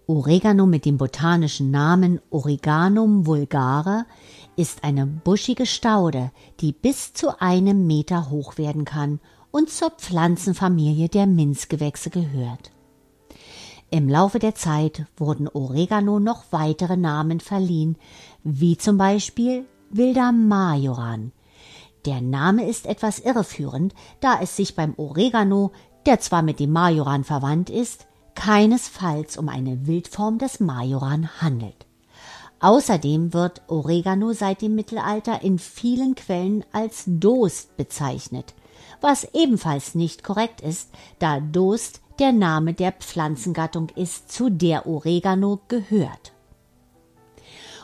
Oregano 0.05 0.65
mit 0.65 0.86
dem 0.86 0.98
botanischen 0.98 1.72
Namen 1.72 2.20
Oreganum 2.29 3.25
vulgare 3.25 4.05
ist 4.55 4.83
eine 4.83 5.05
buschige 5.05 5.65
Staude, 5.65 6.31
die 6.60 6.72
bis 6.72 7.13
zu 7.13 7.39
einem 7.41 7.88
Meter 7.88 8.29
hoch 8.29 8.57
werden 8.57 8.86
kann 8.86 9.19
und 9.51 9.69
zur 9.69 9.91
Pflanzenfamilie 9.91 11.10
der 11.10 11.27
Minzgewächse 11.27 12.10
gehört. 12.10 12.72
Im 13.89 14.10
Laufe 14.10 14.39
der 14.39 14.55
Zeit 14.55 15.05
wurden 15.17 15.48
Oregano 15.48 16.19
noch 16.19 16.45
weitere 16.50 16.98
Namen 16.98 17.39
verliehen, 17.39 17.95
wie 18.43 18.75
zum 18.77 18.98
Beispiel 18.98 19.65
Wilder 19.91 20.31
Majoran. 20.31 21.31
Der 22.05 22.19
Name 22.19 22.67
ist 22.67 22.88
etwas 22.88 23.19
irreführend, 23.19 23.93
da 24.19 24.39
es 24.41 24.57
sich 24.57 24.75
beim 24.75 24.95
Oregano, 24.98 25.72
der 26.07 26.19
zwar 26.19 26.41
mit 26.41 26.60
dem 26.60 26.72
Majoran 26.72 27.24
verwandt 27.24 27.69
ist, 27.69 28.07
keinesfalls 28.33 29.38
um 29.38 29.48
eine 29.48 29.86
Wildform 29.86 30.39
des 30.39 30.60
Majoran 30.60 31.29
handelt. 31.39 31.86
Außerdem 32.63 33.34
wird 33.34 33.62
Oregano 33.67 34.32
seit 34.32 34.62
dem 34.62 34.74
Mittelalter 34.74 35.41
in 35.41 35.60
vielen 35.60 36.15
Quellen 36.15 36.63
als 36.72 37.03
Dost 37.05 37.75
bezeichnet, 37.75 38.53
was 39.01 39.27
ebenfalls 39.34 39.96
nicht 39.96 40.24
korrekt 40.24 40.62
ist, 40.62 40.89
da 41.20 41.41
Dost 41.41 42.00
der 42.20 42.32
Name 42.32 42.74
der 42.74 42.93
Pflanzengattung 42.93 43.89
ist, 43.98 44.32
zu 44.32 44.50
der 44.50 44.88
Oregano 44.88 45.60
gehört. 45.67 46.32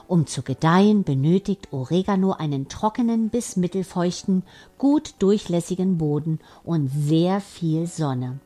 Um 0.08 0.28
zu 0.28 0.44
gedeihen, 0.44 1.04
benötigt 1.04 1.74
Oregano 1.74 2.32
einen 2.32 2.70
trockenen 2.70 3.28
bis 3.30 3.58
mittelfeuchten, 3.58 4.44
gut 4.78 5.16
durchlässigen 5.20 5.98
Boden 5.98 6.40
und 6.64 6.88
sehr 6.88 7.42
viel 7.42 7.86
Sonne. 7.86 8.40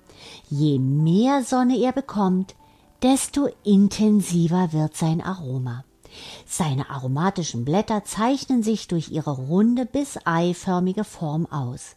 Je 0.50 0.80
mehr 0.80 1.44
Sonne 1.44 1.78
er 1.78 1.92
bekommt, 1.92 2.56
desto 3.04 3.50
intensiver 3.64 4.74
wird 4.74 4.98
sein 4.98 5.22
Aroma. 5.22 5.84
Seine 6.46 6.90
aromatischen 6.90 7.66
Blätter 7.66 8.04
zeichnen 8.04 8.64
sich 8.64 8.88
durch 8.88 9.10
ihre 9.10 9.32
runde 9.32 9.86
bis 9.86 10.20
eiförmige 10.26 11.04
Form 11.04 11.46
aus. 11.48 11.96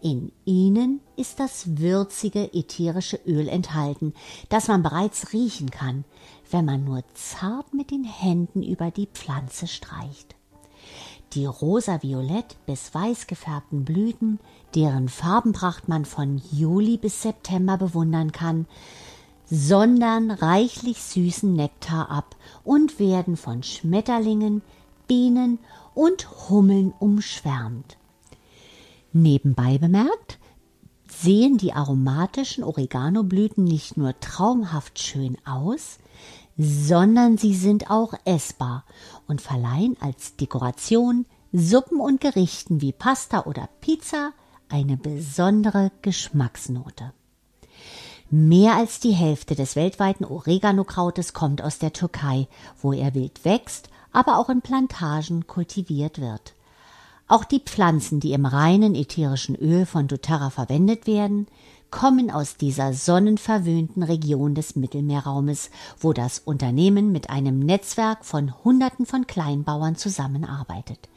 In 0.00 0.32
ihnen 0.44 1.00
ist 1.16 1.40
das 1.40 1.78
würzige 1.78 2.52
ätherische 2.54 3.20
Öl 3.26 3.48
enthalten, 3.48 4.14
das 4.48 4.68
man 4.68 4.82
bereits 4.82 5.32
riechen 5.32 5.70
kann, 5.70 6.04
wenn 6.50 6.64
man 6.64 6.84
nur 6.84 7.02
zart 7.14 7.74
mit 7.74 7.90
den 7.90 8.04
Händen 8.04 8.62
über 8.62 8.90
die 8.90 9.06
Pflanze 9.06 9.66
streicht. 9.66 10.34
Die 11.34 11.46
rosa-violett 11.46 12.56
bis 12.66 12.92
weiß 12.92 13.28
gefärbten 13.28 13.84
Blüten, 13.84 14.40
deren 14.74 15.08
Farbenpracht 15.08 15.86
man 15.86 16.04
von 16.04 16.42
Juli 16.50 16.96
bis 16.96 17.22
September 17.22 17.76
bewundern 17.76 18.32
kann, 18.32 18.66
sondern 19.50 20.30
reichlich 20.30 21.02
süßen 21.02 21.52
Nektar 21.52 22.10
ab 22.10 22.36
und 22.62 22.98
werden 23.00 23.36
von 23.36 23.62
Schmetterlingen, 23.62 24.62
Bienen 25.08 25.58
und 25.94 26.48
Hummeln 26.48 26.94
umschwärmt. 26.98 27.96
Nebenbei 29.12 29.78
bemerkt, 29.78 30.38
sehen 31.08 31.58
die 31.58 31.72
aromatischen 31.72 32.62
Oreganoblüten 32.62 33.64
nicht 33.64 33.96
nur 33.96 34.18
traumhaft 34.20 35.00
schön 35.00 35.36
aus, 35.44 35.98
sondern 36.56 37.36
sie 37.36 37.54
sind 37.54 37.90
auch 37.90 38.14
essbar 38.24 38.84
und 39.26 39.40
verleihen 39.40 39.96
als 40.00 40.36
Dekoration 40.36 41.26
Suppen 41.52 41.98
und 41.98 42.20
Gerichten 42.20 42.80
wie 42.80 42.92
Pasta 42.92 43.46
oder 43.46 43.68
Pizza 43.80 44.30
eine 44.68 44.96
besondere 44.96 45.90
Geschmacksnote. 46.02 47.12
Mehr 48.32 48.76
als 48.76 49.00
die 49.00 49.10
Hälfte 49.10 49.56
des 49.56 49.74
weltweiten 49.74 50.24
Oregano-Krautes 50.24 51.32
kommt 51.32 51.62
aus 51.62 51.80
der 51.80 51.92
Türkei, 51.92 52.46
wo 52.80 52.92
er 52.92 53.12
wild 53.12 53.44
wächst, 53.44 53.88
aber 54.12 54.38
auch 54.38 54.48
in 54.48 54.60
Plantagen 54.60 55.48
kultiviert 55.48 56.20
wird. 56.20 56.54
Auch 57.26 57.42
die 57.42 57.58
Pflanzen, 57.58 58.20
die 58.20 58.32
im 58.32 58.46
reinen 58.46 58.94
ätherischen 58.94 59.56
Öl 59.56 59.84
von 59.84 60.06
doTERRA 60.06 60.50
verwendet 60.50 61.08
werden, 61.08 61.48
kommen 61.90 62.30
aus 62.30 62.56
dieser 62.56 62.92
sonnenverwöhnten 62.92 64.04
Region 64.04 64.54
des 64.54 64.76
Mittelmeerraumes, 64.76 65.70
wo 65.98 66.12
das 66.12 66.38
Unternehmen 66.38 67.10
mit 67.10 67.30
einem 67.30 67.58
Netzwerk 67.58 68.24
von 68.24 68.54
Hunderten 68.62 69.06
von 69.06 69.26
Kleinbauern 69.26 69.96
zusammenarbeitet. 69.96 71.08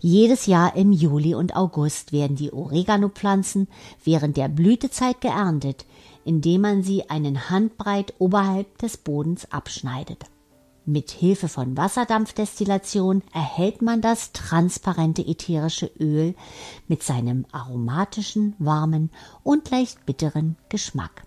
Jedes 0.00 0.46
Jahr 0.46 0.74
im 0.74 0.90
Juli 0.90 1.36
und 1.36 1.54
August 1.54 2.10
werden 2.10 2.36
die 2.36 2.52
Oregano-Pflanzen 2.52 3.68
während 4.02 4.36
der 4.36 4.48
Blütezeit 4.48 5.20
geerntet, 5.20 5.84
indem 6.24 6.62
man 6.62 6.82
sie 6.82 7.10
einen 7.10 7.50
Handbreit 7.50 8.14
oberhalb 8.18 8.78
des 8.78 8.96
Bodens 8.96 9.50
abschneidet. 9.52 10.24
Mit 10.84 11.12
Hilfe 11.12 11.46
von 11.46 11.76
Wasserdampfdestillation 11.76 13.22
erhält 13.32 13.82
man 13.82 14.00
das 14.00 14.32
transparente 14.32 15.22
ätherische 15.22 15.86
Öl 16.00 16.34
mit 16.88 17.04
seinem 17.04 17.46
aromatischen, 17.52 18.54
warmen 18.58 19.10
und 19.44 19.70
leicht 19.70 20.04
bitteren 20.06 20.56
Geschmack. 20.68 21.22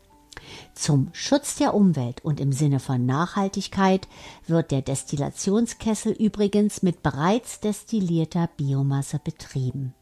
Zum 0.73 1.09
Schutz 1.13 1.55
der 1.55 1.73
Umwelt 1.73 2.23
und 2.23 2.39
im 2.41 2.51
Sinne 2.51 2.79
von 2.79 3.05
Nachhaltigkeit 3.05 4.07
wird 4.45 4.71
der 4.71 4.81
Destillationskessel 4.81 6.11
übrigens 6.11 6.83
mit 6.83 7.01
bereits 7.01 7.61
destillierter 7.61 8.49
Biomasse 8.57 9.19
betrieben. 9.23 9.93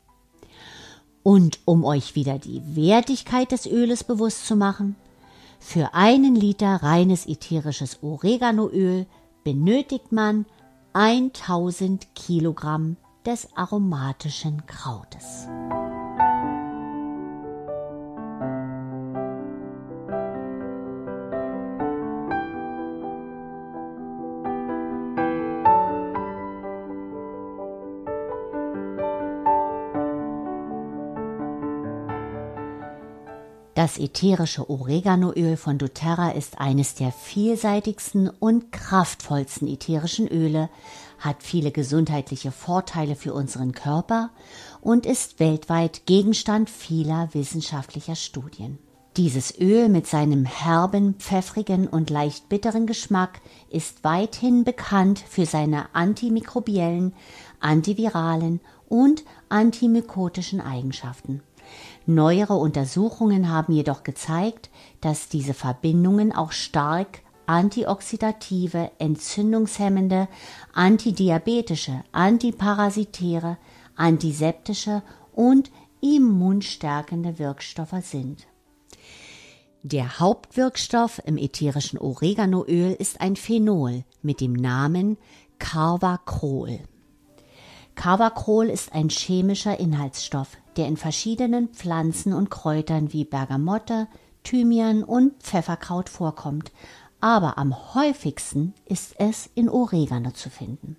Und 1.24 1.60
um 1.66 1.86
euch 1.86 2.16
wieder 2.16 2.38
die 2.38 2.62
Wertigkeit 2.76 3.52
des 3.52 3.66
Öles 3.66 4.04
bewusst 4.04 4.46
zu 4.46 4.56
machen, 4.56 4.96
für 5.60 5.94
einen 5.94 6.36
Liter 6.36 6.84
reines 6.84 7.26
ätherisches 7.26 8.04
Oreganoöl 8.04 9.06
benötigt 9.46 10.12
man 10.12 10.46
1000 10.92 12.14
Kilogramm 12.14 12.98
des 13.26 13.48
aromatischen 13.56 14.66
Krautes. 14.66 15.48
Das 33.84 33.98
ätherische 33.98 34.70
Oreganoöl 34.70 35.58
von 35.58 35.78
doTERRA 35.78 36.30
ist 36.30 36.58
eines 36.58 36.96
der 36.96 37.12
vielseitigsten 37.12 38.30
und 38.30 38.72
kraftvollsten 38.72 39.68
ätherischen 39.68 40.30
Öle, 40.30 40.70
hat 41.20 41.44
viele 41.44 41.70
gesundheitliche 41.70 42.54
Vorteile 42.54 43.18
für 43.18 43.34
unseren 43.34 43.74
Körper 43.74 44.30
und 44.80 45.06
ist 45.06 45.42
weltweit 45.42 46.06
Gegenstand 46.06 46.70
vieler 46.70 47.28
wissenschaftlicher 47.34 48.16
Studien. 48.16 48.80
Dieses 49.18 49.60
Öl 49.60 49.90
mit 49.90 50.08
seinem 50.08 50.46
herben, 50.46 51.16
pfeffrigen 51.16 51.90
und 51.90 52.10
leicht 52.10 52.48
bitteren 52.48 52.88
Geschmack 52.88 53.42
ist 53.70 54.06
weithin 54.06 54.64
bekannt 54.64 55.20
für 55.20 55.46
seine 55.46 55.94
antimikrobiellen, 55.94 57.14
antiviralen 57.60 58.62
und 58.88 59.26
antimykotischen 59.50 60.62
Eigenschaften. 60.62 61.42
Neuere 62.06 62.56
Untersuchungen 62.56 63.50
haben 63.50 63.74
jedoch 63.74 64.04
gezeigt, 64.04 64.70
dass 65.00 65.30
diese 65.30 65.54
Verbindungen 65.54 66.34
auch 66.34 66.52
stark 66.52 67.22
antioxidative, 67.46 68.92
entzündungshemmende, 69.00 70.28
antidiabetische, 70.74 72.04
antiparasitäre, 72.12 73.58
antiseptische 73.96 75.04
und 75.34 75.72
immunstärkende 76.02 77.40
Wirkstoffe 77.40 78.02
sind. 78.02 78.48
Der 79.82 80.20
Hauptwirkstoff 80.20 81.22
im 81.26 81.38
ätherischen 81.38 82.00
Oreganoöl 82.00 82.94
ist 82.94 83.20
ein 83.20 83.36
Phenol 83.36 84.04
mit 84.22 84.40
dem 84.40 84.54
Namen 84.54 85.18
Carvacrol. 85.60 86.80
Carvacrol 87.96 88.70
ist 88.70 88.94
ein 88.94 89.10
chemischer 89.10 89.80
Inhaltsstoff, 89.80 90.58
der 90.78 90.88
in 90.88 90.98
verschiedenen 90.98 91.70
Pflanzen 91.70 92.34
und 92.34 92.50
Kräutern 92.50 93.14
wie 93.14 93.26
Bergamotte, 93.26 94.08
Thymian 94.44 95.04
und 95.04 95.42
Pfefferkraut 95.42 96.10
vorkommt, 96.10 96.72
aber 97.22 97.58
am 97.58 97.94
häufigsten 97.94 98.74
ist 98.86 99.16
es 99.18 99.50
in 99.56 99.70
Oregano 99.70 100.32
zu 100.32 100.50
finden. 100.50 100.98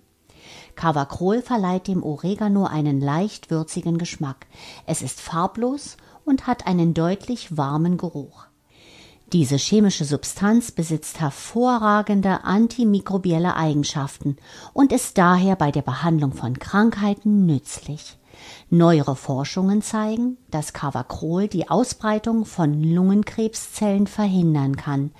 Carvacrol 0.75 1.41
verleiht 1.41 1.87
dem 1.87 2.03
Oregano 2.03 2.65
einen 2.65 2.99
leicht 2.99 3.49
würzigen 3.49 3.97
Geschmack. 3.97 4.47
Es 4.85 5.01
ist 5.01 5.21
farblos 5.21 5.97
und 6.25 6.47
hat 6.47 6.67
einen 6.67 6.93
deutlich 6.93 7.57
warmen 7.57 7.97
Geruch. 7.97 8.47
Diese 9.33 9.55
chemische 9.55 10.05
Substanz 10.05 10.71
besitzt 10.71 11.19
hervorragende 11.19 12.43
antimikrobielle 12.43 13.55
Eigenschaften 13.55 14.37
und 14.73 14.91
ist 14.91 15.17
daher 15.17 15.55
bei 15.55 15.71
der 15.71 15.81
Behandlung 15.81 16.33
von 16.33 16.59
Krankheiten 16.59 17.45
nützlich. 17.45 18.17
Neuere 18.69 19.15
Forschungen 19.15 19.81
zeigen, 19.81 20.37
dass 20.51 20.73
Cavacrol 20.73 21.47
die 21.47 21.69
Ausbreitung 21.69 22.45
von 22.45 22.83
Lungenkrebszellen 22.83 24.07
verhindern 24.07 24.75
kann. 24.75 25.11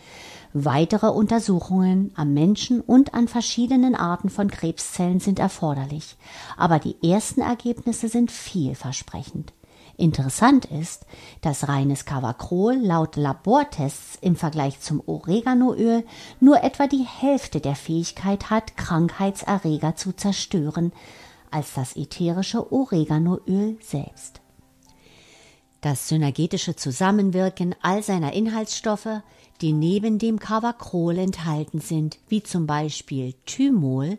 Weitere 0.53 1.07
Untersuchungen 1.07 2.11
am 2.15 2.33
Menschen 2.33 2.79
und 2.79 3.13
an 3.13 3.27
verschiedenen 3.27 3.93
Arten 3.93 4.29
von 4.29 4.49
Krebszellen 4.49 5.19
sind 5.19 5.37
erforderlich, 5.37 6.15
aber 6.55 6.79
die 6.79 6.95
ersten 7.03 7.41
Ergebnisse 7.41 8.07
sind 8.07 8.31
vielversprechend. 8.31 9.51
Interessant 9.97 10.65
ist, 10.65 11.05
dass 11.41 11.69
reines 11.69 12.05
Cavacrol 12.05 12.75
laut 12.75 13.15
Labortests 13.15 14.17
im 14.19 14.35
Vergleich 14.35 14.81
zum 14.81 15.01
Oreganoöl 15.05 16.03
nur 16.39 16.63
etwa 16.63 16.87
die 16.87 17.05
Hälfte 17.05 17.61
der 17.61 17.75
Fähigkeit 17.75 18.49
hat, 18.49 18.75
Krankheitserreger 18.75 19.95
zu 19.95 20.11
zerstören, 20.11 20.91
als 21.55 21.73
das 21.73 21.95
ätherische 21.95 22.73
Oreganoöl 22.73 23.77
selbst. 23.79 24.41
Das 25.79 26.09
synergetische 26.09 26.75
Zusammenwirken 26.75 27.75
all 27.81 28.03
seiner 28.03 28.33
Inhaltsstoffe, 28.33 29.21
die 29.61 29.71
neben 29.71 30.19
dem 30.19 30.37
Cavacrol 30.37 31.17
enthalten 31.17 31.79
sind, 31.79 32.19
wie 32.27 32.43
zum 32.43 32.67
Beispiel 32.67 33.35
Thymol, 33.45 34.17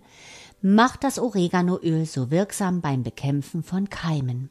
macht 0.62 1.04
das 1.04 1.18
Oreganoöl 1.18 2.06
so 2.06 2.30
wirksam 2.30 2.80
beim 2.80 3.02
Bekämpfen 3.02 3.62
von 3.62 3.90
Keimen. 3.90 4.50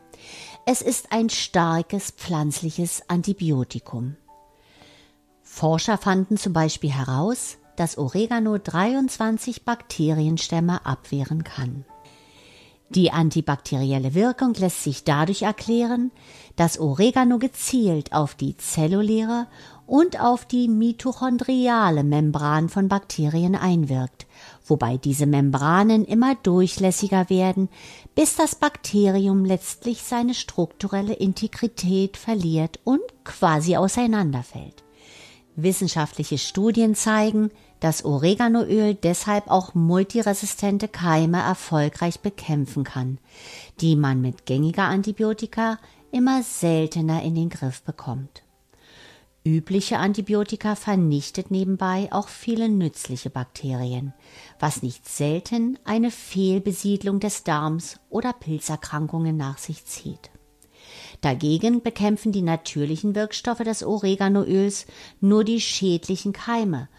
Es 0.67 0.83
ist 0.83 1.11
ein 1.11 1.31
starkes 1.31 2.11
pflanzliches 2.11 3.01
Antibiotikum. 3.07 4.15
Forscher 5.41 5.97
fanden 5.97 6.37
zum 6.37 6.53
Beispiel 6.53 6.91
heraus, 6.91 7.57
dass 7.77 7.97
Oregano 7.97 8.59
23 8.59 9.65
Bakterienstämme 9.65 10.85
abwehren 10.85 11.43
kann. 11.43 11.83
Die 12.95 13.12
antibakterielle 13.12 14.13
Wirkung 14.13 14.53
lässt 14.53 14.81
sich 14.84 15.03
dadurch 15.03 15.41
erklären, 15.41 16.12
dass 16.55 16.79
Oregano 16.79 17.39
gezielt 17.39 18.13
auf 18.13 18.36
die 18.36 18.55
zelluläre 18.55 19.47
und 19.86 20.21
auf 20.21 20.45
die 20.45 20.69
mitochondriale 20.69 22.05
Membran 22.05 22.69
von 22.69 22.88
Bakterien 22.88 23.55
einwirkt, 23.55 24.27
wobei 24.65 24.95
diese 24.95 25.25
Membranen 25.25 26.05
immer 26.05 26.36
durchlässiger 26.36 27.29
werden, 27.29 27.67
bis 28.15 28.38
das 28.38 28.55
Bakterium 28.55 29.43
letztlich 29.43 30.01
seine 30.03 30.34
strukturelle 30.34 31.13
Integrität 31.13 32.15
verliert 32.15 32.79
und 32.86 33.01
quasi 33.25 33.75
auseinanderfällt. 33.75 34.86
Wissenschaftliche 35.58 36.38
Studien 36.38 36.95
zeigen, 36.95 37.51
dass 37.79 38.05
Oreganoöl 38.05 38.95
deshalb 38.95 39.49
auch 39.49 39.73
multiresistente 39.73 40.88
Keime 40.88 41.41
erfolgreich 41.41 42.19
bekämpfen 42.19 42.83
kann, 42.83 43.19
die 43.81 43.95
man 43.95 44.21
mit 44.21 44.45
gängiger 44.45 44.83
Antibiotika 44.83 45.77
immer 46.11 46.43
seltener 46.43 47.23
in 47.23 47.35
den 47.35 47.49
Griff 47.49 47.81
bekommt. 47.81 48.43
Übliche 49.47 49.99
Antibiotika 49.99 50.73
vernichtet 50.73 51.51
nebenbei 51.51 52.07
auch 52.11 52.29
viele 52.29 52.67
nützliche 52.67 53.29
Bakterien, 53.29 54.11
was 54.59 54.81
nicht 54.81 55.07
selten 55.07 55.77
eine 55.83 56.09
Fehlbesiedlung 56.09 57.19
des 57.19 57.43
Darms 57.43 57.99
oder 58.09 58.33
Pilzerkrankungen 58.33 59.38
nach 59.38 59.59
sich 59.59 59.85
zieht. 59.85 60.31
Dagegen 61.21 61.83
bekämpfen 61.83 62.31
die 62.31 62.41
natürlichen 62.41 63.13
Wirkstoffe 63.13 63.59
des 63.59 63.83
Oreganoöls 63.83 64.88
nur 65.21 65.43
die 65.43 65.61
schädlichen 65.61 66.33
Keime, 66.33 66.89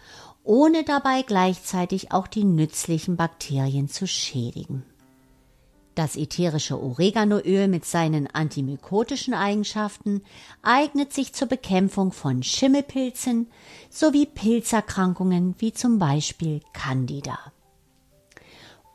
ohne 0.47 0.85
dabei 0.85 1.23
gleichzeitig 1.23 2.13
auch 2.13 2.25
die 2.25 2.45
nützlichen 2.45 3.17
Bakterien 3.17 3.89
zu 3.89 4.07
schädigen. 4.07 4.83
Das 5.93 6.15
ätherische 6.15 6.81
Oreganoöl 6.81 7.67
mit 7.67 7.83
seinen 7.83 8.27
antimykotischen 8.27 9.33
Eigenschaften 9.33 10.21
eignet 10.61 11.11
sich 11.11 11.33
zur 11.33 11.49
Bekämpfung 11.49 12.13
von 12.13 12.43
Schimmelpilzen 12.43 13.47
sowie 13.89 14.25
Pilzerkrankungen 14.25 15.55
wie 15.57 15.73
zum 15.73 15.99
Beispiel 15.99 16.61
Candida. 16.71 17.39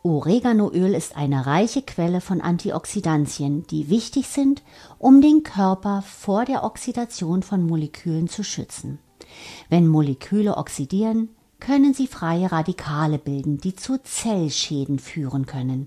Oreganoöl 0.03 0.95
ist 0.95 1.17
eine 1.17 1.45
reiche 1.45 1.83
Quelle 1.83 2.23
von 2.23 2.41
Antioxidantien, 2.41 3.67
die 3.67 3.91
wichtig 3.91 4.29
sind, 4.29 4.63
um 4.99 5.21
den 5.21 5.43
Körper 5.43 6.03
vor 6.03 6.47
der 6.47 6.65
Oxidation 6.65 7.43
von 7.43 7.67
Molekülen 7.67 8.29
zu 8.29 8.43
schützen. 8.43 9.01
Wenn 9.69 9.87
Moleküle 9.87 10.57
oxidieren, 10.57 11.29
können 11.63 11.95
sie 11.95 12.09
freie 12.09 12.51
Radikale 12.51 13.19
bilden, 13.19 13.59
die 13.59 13.77
zu 13.77 14.03
Zellschäden 14.03 14.99
führen 14.99 15.47
können. 15.47 15.87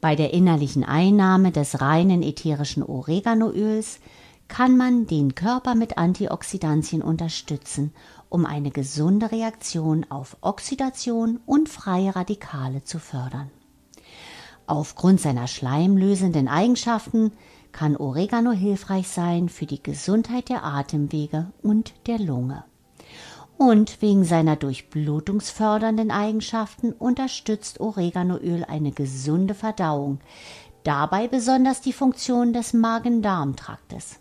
Bei 0.00 0.16
der 0.16 0.34
innerlichen 0.34 0.82
Einnahme 0.82 1.52
des 1.52 1.80
reinen 1.80 2.24
ätherischen 2.24 2.82
Oreganoöls 2.82 4.00
kann 4.48 4.76
man 4.76 5.06
den 5.06 5.36
Körper 5.36 5.76
mit 5.76 5.96
Antioxidantien 5.96 7.02
unterstützen, 7.02 7.92
um 8.30 8.44
eine 8.44 8.72
gesunde 8.72 9.30
Reaktion 9.30 10.04
auf 10.08 10.36
Oxidation 10.40 11.38
und 11.46 11.68
freie 11.68 12.16
Radikale 12.16 12.82
zu 12.82 12.98
fördern. 12.98 13.48
Aufgrund 14.66 15.20
seiner 15.20 15.46
schleimlösenden 15.46 16.48
Eigenschaften 16.48 17.30
kann 17.70 17.96
Oregano 17.96 18.50
hilfreich 18.50 19.06
sein 19.06 19.48
für 19.48 19.66
die 19.66 19.82
Gesundheit 19.84 20.48
der 20.48 20.64
Atemwege 20.64 21.52
und 21.62 21.94
der 22.08 22.18
Lunge 22.18 22.64
und 23.58 24.02
wegen 24.02 24.24
seiner 24.24 24.56
durchblutungsfördernden 24.56 26.10
Eigenschaften 26.10 26.92
unterstützt 26.92 27.80
Oreganoöl 27.80 28.64
eine 28.64 28.92
gesunde 28.92 29.54
Verdauung, 29.54 30.20
dabei 30.84 31.28
besonders 31.28 31.80
die 31.80 31.92
Funktion 31.92 32.52
des 32.52 32.72
Magen-Darm-Traktes. 32.72 34.18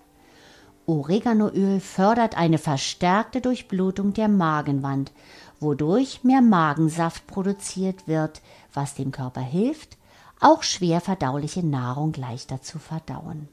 Oreganoöl 0.85 1.79
fördert 1.79 2.37
eine 2.37 2.57
verstärkte 2.57 3.41
Durchblutung 3.41 4.13
der 4.13 4.27
Magenwand, 4.27 5.11
wodurch 5.59 6.23
mehr 6.23 6.41
Magensaft 6.41 7.27
produziert 7.27 8.07
wird, 8.07 8.41
was 8.73 8.95
dem 8.95 9.11
Körper 9.11 9.41
hilft, 9.41 9.97
auch 10.39 10.63
schwer 10.63 11.01
verdauliche 11.01 11.65
Nahrung 11.65 12.13
leichter 12.13 12.61
zu 12.61 12.79
verdauen. 12.79 13.47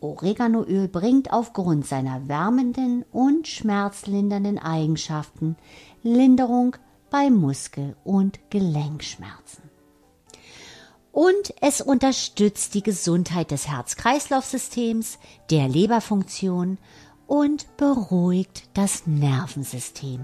Oreganoöl 0.00 0.88
bringt 0.88 1.32
aufgrund 1.32 1.86
seiner 1.86 2.28
wärmenden 2.28 3.04
und 3.12 3.48
schmerzlindernden 3.48 4.58
Eigenschaften 4.58 5.56
Linderung 6.02 6.76
bei 7.10 7.30
Muskel- 7.30 7.96
und 8.04 8.38
Gelenkschmerzen. 8.50 9.68
Und 11.10 11.52
es 11.60 11.80
unterstützt 11.80 12.74
die 12.74 12.82
Gesundheit 12.82 13.50
des 13.50 13.66
Herz-Kreislauf-Systems, 13.66 15.18
der 15.50 15.68
Leberfunktion 15.68 16.78
und 17.26 17.76
beruhigt 17.76 18.68
das 18.74 19.06
Nervensystem. 19.06 20.20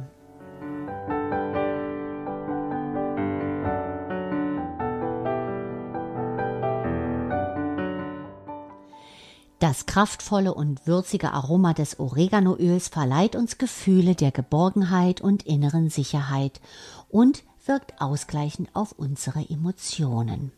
Das 9.64 9.86
kraftvolle 9.86 10.52
und 10.52 10.86
würzige 10.86 11.32
Aroma 11.32 11.72
des 11.72 11.98
Oreganoöls 11.98 12.88
verleiht 12.88 13.34
uns 13.34 13.56
Gefühle 13.56 14.14
der 14.14 14.30
Geborgenheit 14.30 15.22
und 15.22 15.44
inneren 15.44 15.88
Sicherheit 15.88 16.60
und 17.08 17.42
wirkt 17.64 17.98
ausgleichend 17.98 18.68
auf 18.74 18.92
unsere 18.92 19.48
Emotionen. 19.48 20.52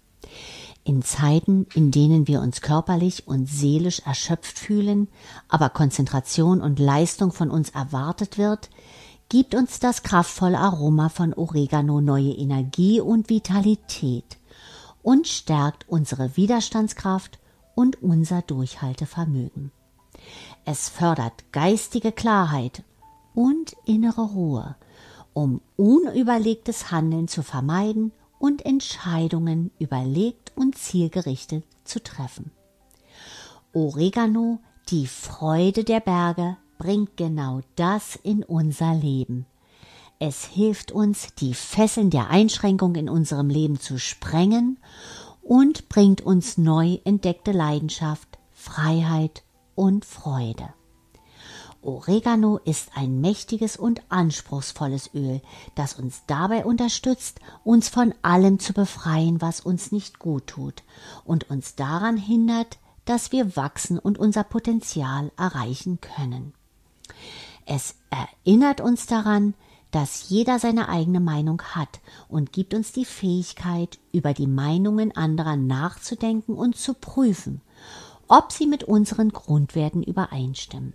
In 0.82 1.02
Zeiten, 1.02 1.68
in 1.72 1.92
denen 1.92 2.26
wir 2.26 2.40
uns 2.40 2.62
körperlich 2.62 3.28
und 3.28 3.48
seelisch 3.48 4.00
erschöpft 4.00 4.58
fühlen, 4.58 5.06
aber 5.48 5.68
Konzentration 5.68 6.60
und 6.60 6.80
Leistung 6.80 7.30
von 7.30 7.48
uns 7.48 7.70
erwartet 7.70 8.38
wird, 8.38 8.70
gibt 9.28 9.54
uns 9.54 9.78
das 9.78 10.02
kraftvolle 10.02 10.58
Aroma 10.58 11.10
von 11.10 11.32
Oregano 11.32 12.00
neue 12.00 12.32
Energie 12.32 13.00
und 13.00 13.30
Vitalität 13.30 14.36
und 15.04 15.28
stärkt 15.28 15.88
unsere 15.88 16.36
Widerstandskraft 16.36 17.38
und 17.76 18.02
unser 18.02 18.42
Durchhaltevermögen. 18.42 19.70
Es 20.64 20.88
fördert 20.88 21.52
geistige 21.52 22.10
Klarheit 22.10 22.82
und 23.34 23.76
innere 23.84 24.22
Ruhe, 24.22 24.74
um 25.34 25.60
unüberlegtes 25.76 26.90
Handeln 26.90 27.28
zu 27.28 27.44
vermeiden 27.44 28.10
und 28.40 28.66
Entscheidungen 28.66 29.70
überlegt 29.78 30.52
und 30.56 30.76
zielgerichtet 30.76 31.64
zu 31.84 32.02
treffen. 32.02 32.50
Oregano, 33.72 34.58
die 34.88 35.06
Freude 35.06 35.84
der 35.84 36.00
Berge, 36.00 36.56
bringt 36.78 37.16
genau 37.16 37.60
das 37.76 38.16
in 38.16 38.42
unser 38.42 38.94
Leben. 38.94 39.46
Es 40.18 40.46
hilft 40.46 40.92
uns, 40.92 41.34
die 41.34 41.52
Fesseln 41.52 42.08
der 42.08 42.30
Einschränkung 42.30 42.94
in 42.94 43.10
unserem 43.10 43.50
Leben 43.50 43.78
zu 43.78 43.98
sprengen 43.98 44.78
und 45.46 45.88
bringt 45.88 46.22
uns 46.22 46.58
neu 46.58 46.98
entdeckte 47.04 47.52
Leidenschaft, 47.52 48.38
Freiheit 48.52 49.44
und 49.76 50.04
Freude. 50.04 50.68
Oregano 51.82 52.58
ist 52.64 52.90
ein 52.96 53.20
mächtiges 53.20 53.76
und 53.76 54.02
anspruchsvolles 54.08 55.10
Öl, 55.14 55.40
das 55.76 55.94
uns 55.94 56.22
dabei 56.26 56.64
unterstützt, 56.64 57.38
uns 57.62 57.88
von 57.88 58.12
allem 58.22 58.58
zu 58.58 58.72
befreien, 58.72 59.40
was 59.40 59.60
uns 59.60 59.92
nicht 59.92 60.18
gut 60.18 60.48
tut 60.48 60.82
und 61.24 61.48
uns 61.48 61.76
daran 61.76 62.16
hindert, 62.16 62.78
dass 63.04 63.30
wir 63.30 63.54
wachsen 63.54 64.00
und 64.00 64.18
unser 64.18 64.42
Potenzial 64.42 65.30
erreichen 65.36 66.00
können. 66.00 66.54
Es 67.66 67.94
erinnert 68.10 68.80
uns 68.80 69.06
daran, 69.06 69.54
dass 69.96 70.28
jeder 70.28 70.58
seine 70.58 70.90
eigene 70.90 71.20
Meinung 71.20 71.62
hat 71.62 72.00
und 72.28 72.52
gibt 72.52 72.74
uns 72.74 72.92
die 72.92 73.06
Fähigkeit, 73.06 73.98
über 74.12 74.34
die 74.34 74.46
Meinungen 74.46 75.16
anderer 75.16 75.56
nachzudenken 75.56 76.52
und 76.52 76.76
zu 76.76 76.92
prüfen, 76.92 77.62
ob 78.28 78.52
sie 78.52 78.66
mit 78.66 78.84
unseren 78.84 79.30
Grundwerten 79.30 80.02
übereinstimmen. 80.02 80.92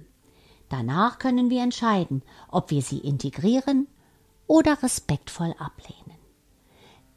Danach 0.69 1.17
können 1.17 1.49
wir 1.49 1.63
entscheiden, 1.63 2.21
ob 2.47 2.69
wir 2.69 2.83
sie 2.83 2.99
integrieren 2.99 3.87
oder 4.45 4.83
respektvoll 4.83 5.55
ablehnen. 5.57 6.19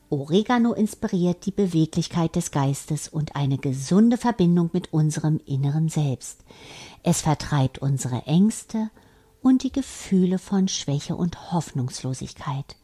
Oregano 0.09 0.73
inspiriert 0.73 1.44
die 1.44 1.53
Beweglichkeit 1.53 2.35
des 2.35 2.51
Geistes 2.51 3.09
und 3.09 3.37
eine 3.37 3.59
gesunde 3.59 4.16
Verbindung 4.16 4.70
mit 4.73 4.90
unserem 4.94 5.38
inneren 5.44 5.90
Selbst. 5.90 6.44
Es 7.03 7.20
vertreibt 7.20 7.81
unsere 7.81 8.23
Ängste 8.23 8.88
und 9.44 9.62
die 9.62 9.72
Gefühle 9.72 10.38
von 10.38 10.68
Schwäche 10.68 11.16
und 11.16 11.52
Hoffnungslosigkeit. 11.52 12.76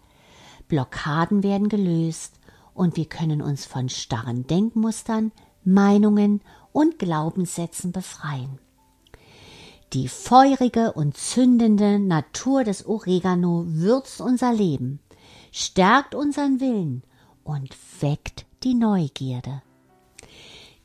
Blockaden 0.68 1.42
werden 1.42 1.70
gelöst 1.70 2.34
und 2.74 2.98
wir 2.98 3.06
können 3.06 3.40
uns 3.40 3.64
von 3.64 3.88
starren 3.88 4.46
Denkmustern 4.46 5.32
Meinungen 5.64 6.42
und 6.72 6.98
Glaubenssätzen 6.98 7.92
befreien. 7.92 8.58
Die 9.94 10.06
feurige 10.06 10.92
und 10.92 11.16
zündende 11.16 11.98
Natur 11.98 12.62
des 12.62 12.84
Oregano 12.84 13.64
würzt 13.66 14.20
unser 14.20 14.52
Leben, 14.52 15.00
stärkt 15.52 16.14
unseren 16.14 16.60
Willen 16.60 17.02
und 17.42 17.74
weckt 18.00 18.44
die 18.64 18.74
Neugierde. 18.74 19.62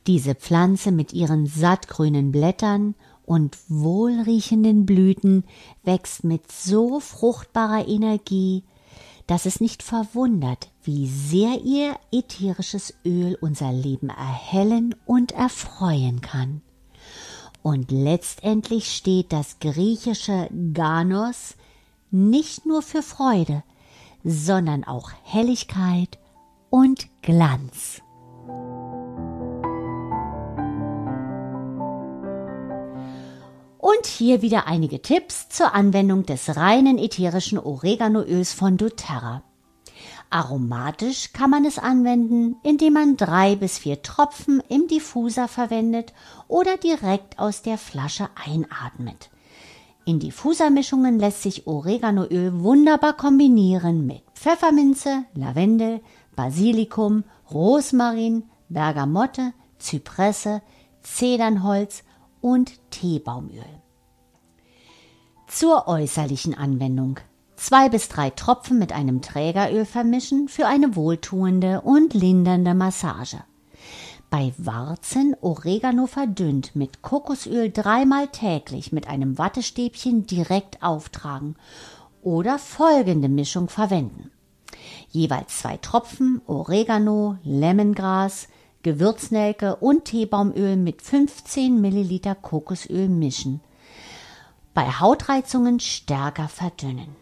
Diese 0.08 0.36
Pflanze 0.36 0.94
mit 0.94 1.12
ihren 1.12 1.48
sattgrünen 1.48 2.32
Blättern 2.32 2.96
und 3.26 3.58
wohlriechenden 3.68 4.86
Blüten 4.86 5.44
wächst 5.84 6.24
mit 6.24 6.52
so 6.52 7.00
fruchtbarer 7.00 7.88
Energie, 7.88 8.64
dass 9.28 9.46
es 9.46 9.60
nicht 9.60 9.82
verwundert, 9.82 10.70
wie 10.84 11.08
sehr 11.08 11.62
ihr 11.64 11.96
ätherisches 12.12 12.94
Öl 13.04 13.38
unser 13.42 13.72
Leben 13.74 14.10
erhellen 14.10 14.96
und 15.06 15.32
erfreuen 15.32 16.22
kann. 16.22 16.62
Und 17.64 17.90
letztendlich 17.90 18.96
steht 18.96 19.34
das 19.34 19.58
griechische 19.60 20.50
Ganos 20.74 21.56
nicht 22.12 22.68
nur 22.68 22.84
für 22.84 23.02
Freude, 23.02 23.64
sondern 24.24 24.84
auch 24.84 25.12
Helligkeit 25.24 26.20
und 26.70 27.08
Glanz. 27.24 28.02
Und 33.86 34.08
hier 34.08 34.42
wieder 34.42 34.66
einige 34.66 35.00
Tipps 35.00 35.48
zur 35.48 35.76
Anwendung 35.76 36.26
des 36.26 36.56
reinen 36.56 36.98
ätherischen 36.98 37.60
Oreganoöls 37.60 38.52
von 38.52 38.78
doTERRA. 38.78 39.44
Aromatisch 40.32 41.34
kann 41.34 41.52
man 41.52 41.66
es 41.66 41.78
anwenden, 41.78 42.56
indem 42.64 42.94
man 42.94 43.16
drei 43.16 43.56
bis 43.56 43.78
vier 43.78 44.02
Tropfen 44.02 44.64
im 44.70 44.88
Diffuser 44.88 45.48
verwendet 45.48 46.14
oder 46.48 46.78
direkt 46.78 47.38
aus 47.38 47.62
der 47.62 47.78
Flasche 47.78 48.28
einatmet. 48.44 49.30
In 50.04 50.18
Diffusermischungen 50.18 51.20
lässt 51.20 51.44
sich 51.44 51.68
Oreganoöl 51.68 52.64
wunderbar 52.64 53.14
kombinieren 53.14 54.08
mit 54.08 54.24
Pfefferminze, 54.34 55.26
Lavendel, 55.36 56.02
Basilikum, 56.36 57.24
Rosmarin, 57.52 58.50
Bergamotte, 58.68 59.54
Zypresse, 59.78 60.64
Zedernholz 61.04 62.02
und 62.46 62.74
Teebaumöl. 62.92 63.82
Zur 65.48 65.88
äußerlichen 65.88 66.54
Anwendung. 66.54 67.20
Zwei 67.56 67.90
bis 67.90 68.08
drei 68.08 68.30
Tropfen 68.30 68.78
mit 68.78 68.92
einem 68.92 69.24
Trägeröl 69.24 69.84
vermischen 69.84 70.48
für 70.48 70.68
eine 70.68 70.96
wohltuende 70.96 71.82
und 71.82 72.14
lindernde 72.14 72.76
Massage. 72.76 73.40
Bei 74.30 74.54
Warzen 74.60 75.36
Oregano 75.42 76.06
verdünnt 76.06 76.76
mit 76.76 77.02
Kokosöl 77.02 77.72
dreimal 77.72 78.28
täglich 78.28 78.92
mit 78.92 79.08
einem 79.08 79.40
Wattestäbchen 79.40 80.28
direkt 80.28 80.84
auftragen 80.84 81.56
oder 82.22 82.60
folgende 82.60 83.28
Mischung 83.28 83.70
verwenden. 83.70 84.30
Jeweils 85.10 85.62
zwei 85.62 85.78
Tropfen 85.78 86.44
Oregano, 86.46 87.38
Lemongras, 87.44 88.50
Gewürznelke 88.86 89.78
und 89.78 90.06
Teebaumöl 90.06 90.76
mit 90.76 91.02
15 91.02 91.82
Milliliter 91.82 92.36
Kokosöl 92.36 93.10
mischen. 93.10 93.60
Bei 94.76 94.84
Hautreizungen 94.84 95.80
stärker 95.80 96.48
verdünnen. 96.48 97.16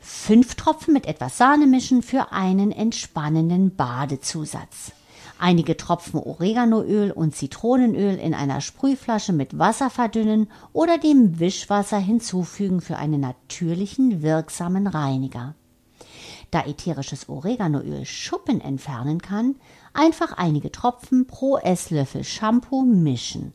Fünf 0.00 0.56
Tropfen 0.56 0.92
mit 0.92 1.06
etwas 1.06 1.38
Sahne 1.38 1.68
mischen 1.68 2.02
für 2.02 2.32
einen 2.32 2.72
entspannenden 2.72 3.76
Badezusatz. 3.76 4.90
Einige 5.38 5.76
Tropfen 5.76 6.18
Oreganoöl 6.18 7.12
und 7.12 7.36
Zitronenöl 7.36 8.16
in 8.16 8.34
einer 8.34 8.60
Sprühflasche 8.60 9.32
mit 9.32 9.60
Wasser 9.60 9.88
verdünnen 9.88 10.48
oder 10.72 10.98
dem 10.98 11.38
Wischwasser 11.38 11.98
hinzufügen 11.98 12.80
für 12.80 12.96
einen 12.96 13.20
natürlichen 13.20 14.20
wirksamen 14.20 14.88
Reiniger. 14.88 15.54
Da 16.50 16.64
ätherisches 16.64 17.28
Oreganoöl 17.28 18.04
Schuppen 18.04 18.60
entfernen 18.60 19.22
kann, 19.22 19.54
einfach 19.96 20.32
einige 20.32 20.70
Tropfen 20.70 21.26
pro 21.26 21.56
Esslöffel 21.58 22.24
Shampoo 22.24 22.82
mischen. 22.82 23.52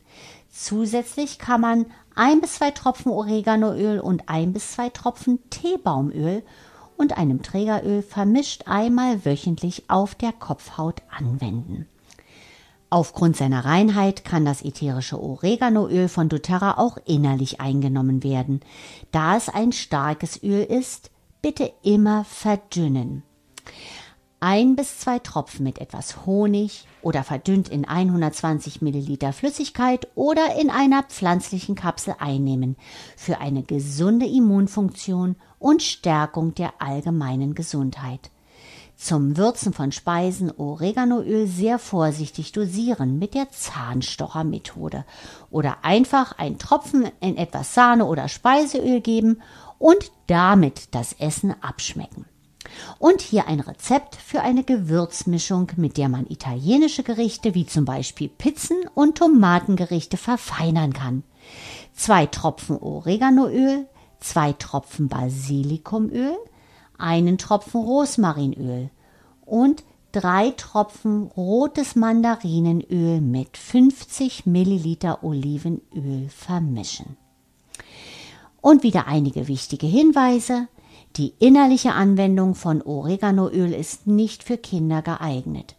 Zusätzlich 0.49 1.39
kann 1.39 1.61
man 1.61 1.85
ein 2.15 2.41
bis 2.41 2.55
zwei 2.55 2.71
Tropfen 2.71 3.11
Oreganoöl 3.11 3.99
und 3.99 4.27
ein 4.27 4.51
bis 4.51 4.73
zwei 4.73 4.89
Tropfen 4.89 5.39
Teebaumöl 5.49 6.43
und 6.97 7.17
einem 7.17 7.41
Trägeröl 7.41 8.01
vermischt 8.01 8.63
einmal 8.67 9.25
wöchentlich 9.25 9.89
auf 9.89 10.13
der 10.15 10.33
Kopfhaut 10.33 11.01
anwenden. 11.09 11.87
Aufgrund 12.89 13.37
seiner 13.37 13.63
Reinheit 13.63 14.25
kann 14.25 14.43
das 14.43 14.61
ätherische 14.61 15.17
Oreganoöl 15.17 16.09
von 16.09 16.27
doTERRA 16.27 16.77
auch 16.77 16.97
innerlich 17.05 17.61
eingenommen 17.61 18.21
werden. 18.21 18.59
Da 19.11 19.37
es 19.37 19.47
ein 19.47 19.71
starkes 19.71 20.43
Öl 20.43 20.63
ist, 20.63 21.09
bitte 21.41 21.71
immer 21.83 22.25
verdünnen. 22.25 23.23
Ein 24.43 24.75
bis 24.75 24.97
zwei 24.97 25.19
Tropfen 25.19 25.63
mit 25.63 25.77
etwas 25.77 26.25
Honig 26.25 26.87
oder 27.03 27.23
verdünnt 27.23 27.69
in 27.69 27.87
120 27.87 28.81
Milliliter 28.81 29.33
Flüssigkeit 29.33 30.07
oder 30.15 30.59
in 30.59 30.71
einer 30.71 31.03
pflanzlichen 31.03 31.75
Kapsel 31.75 32.15
einnehmen 32.17 32.75
für 33.15 33.37
eine 33.37 33.61
gesunde 33.61 34.25
Immunfunktion 34.25 35.35
und 35.59 35.83
Stärkung 35.83 36.55
der 36.55 36.73
allgemeinen 36.79 37.53
Gesundheit. 37.53 38.31
Zum 38.95 39.37
Würzen 39.37 39.73
von 39.73 39.91
Speisen 39.91 40.49
Oreganoöl 40.49 41.45
sehr 41.45 41.77
vorsichtig 41.77 42.51
dosieren 42.51 43.19
mit 43.19 43.35
der 43.35 43.51
Zahnstochermethode 43.51 45.05
oder 45.51 45.85
einfach 45.85 46.39
einen 46.39 46.57
Tropfen 46.57 47.07
in 47.19 47.37
etwas 47.37 47.75
Sahne 47.75 48.05
oder 48.05 48.27
Speiseöl 48.27 49.01
geben 49.01 49.43
und 49.77 50.11
damit 50.25 50.95
das 50.95 51.13
Essen 51.13 51.53
abschmecken. 51.61 52.25
Und 52.99 53.21
hier 53.21 53.47
ein 53.47 53.59
Rezept 53.59 54.15
für 54.15 54.41
eine 54.41 54.63
Gewürzmischung, 54.63 55.71
mit 55.75 55.97
der 55.97 56.09
man 56.09 56.27
italienische 56.27 57.03
Gerichte 57.03 57.55
wie 57.55 57.65
zum 57.65 57.85
Beispiel 57.85 58.29
Pizzen 58.29 58.77
und 58.93 59.17
Tomatengerichte 59.17 60.17
verfeinern 60.17 60.93
kann. 60.93 61.23
Zwei 61.93 62.25
Tropfen 62.25 62.77
Oreganoöl, 62.77 63.87
zwei 64.19 64.53
Tropfen 64.53 65.07
Basilikumöl, 65.07 66.37
einen 66.97 67.37
Tropfen 67.37 67.81
Rosmarinöl 67.81 68.89
und 69.45 69.83
drei 70.11 70.51
Tropfen 70.51 71.23
rotes 71.23 71.95
Mandarinenöl 71.95 73.21
mit 73.21 73.57
50 73.57 74.45
Milliliter 74.45 75.23
Olivenöl 75.23 76.29
vermischen. 76.29 77.17
Und 78.61 78.83
wieder 78.83 79.07
einige 79.07 79.47
wichtige 79.47 79.87
Hinweise. 79.87 80.67
Die 81.17 81.33
innerliche 81.39 81.91
Anwendung 81.91 82.55
von 82.55 82.81
Oreganoöl 82.81 83.73
ist 83.73 84.07
nicht 84.07 84.43
für 84.43 84.57
Kinder 84.57 85.01
geeignet. 85.01 85.75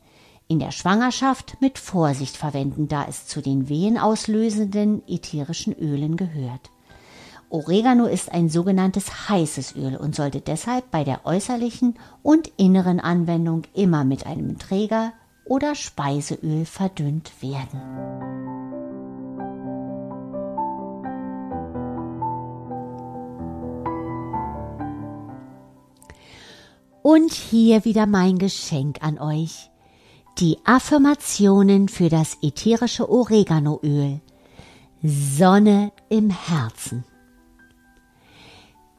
In 0.46 0.58
der 0.58 0.72
Schwangerschaft 0.72 1.56
mit 1.60 1.78
Vorsicht 1.78 2.36
verwenden, 2.36 2.86
da 2.86 3.06
es 3.08 3.26
zu 3.26 3.40
den 3.40 3.70
wehenauslösenden 3.70 5.02
ätherischen 5.08 5.72
Ölen 5.72 6.18
gehört. 6.18 6.70
Oregano 7.48 8.04
ist 8.06 8.32
ein 8.32 8.50
sogenanntes 8.50 9.28
heißes 9.30 9.74
Öl 9.76 9.96
und 9.96 10.14
sollte 10.14 10.42
deshalb 10.42 10.90
bei 10.90 11.04
der 11.04 11.24
äußerlichen 11.24 11.98
und 12.22 12.52
inneren 12.58 13.00
Anwendung 13.00 13.62
immer 13.72 14.04
mit 14.04 14.26
einem 14.26 14.58
Träger 14.58 15.12
oder 15.46 15.74
Speiseöl 15.74 16.66
verdünnt 16.66 17.30
werden. 17.40 18.61
Und 27.02 27.32
hier 27.32 27.84
wieder 27.84 28.06
mein 28.06 28.38
Geschenk 28.38 29.02
an 29.02 29.18
euch. 29.18 29.70
Die 30.38 30.58
Affirmationen 30.64 31.88
für 31.88 32.08
das 32.08 32.38
ätherische 32.42 33.10
Oreganoöl. 33.10 34.20
Sonne 35.02 35.92
im 36.08 36.30
Herzen. 36.30 37.04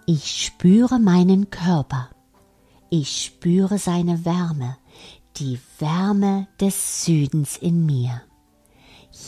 Ich 0.06 0.44
spüre 0.44 1.00
meinen 1.00 1.50
Körper. 1.50 2.10
Ich 2.90 3.24
spüre 3.24 3.78
seine 3.78 4.26
Wärme, 4.26 4.78
die 5.38 5.58
Wärme 5.80 6.48
des 6.60 7.06
Südens 7.06 7.56
in 7.58 7.86
mir. 7.86 8.22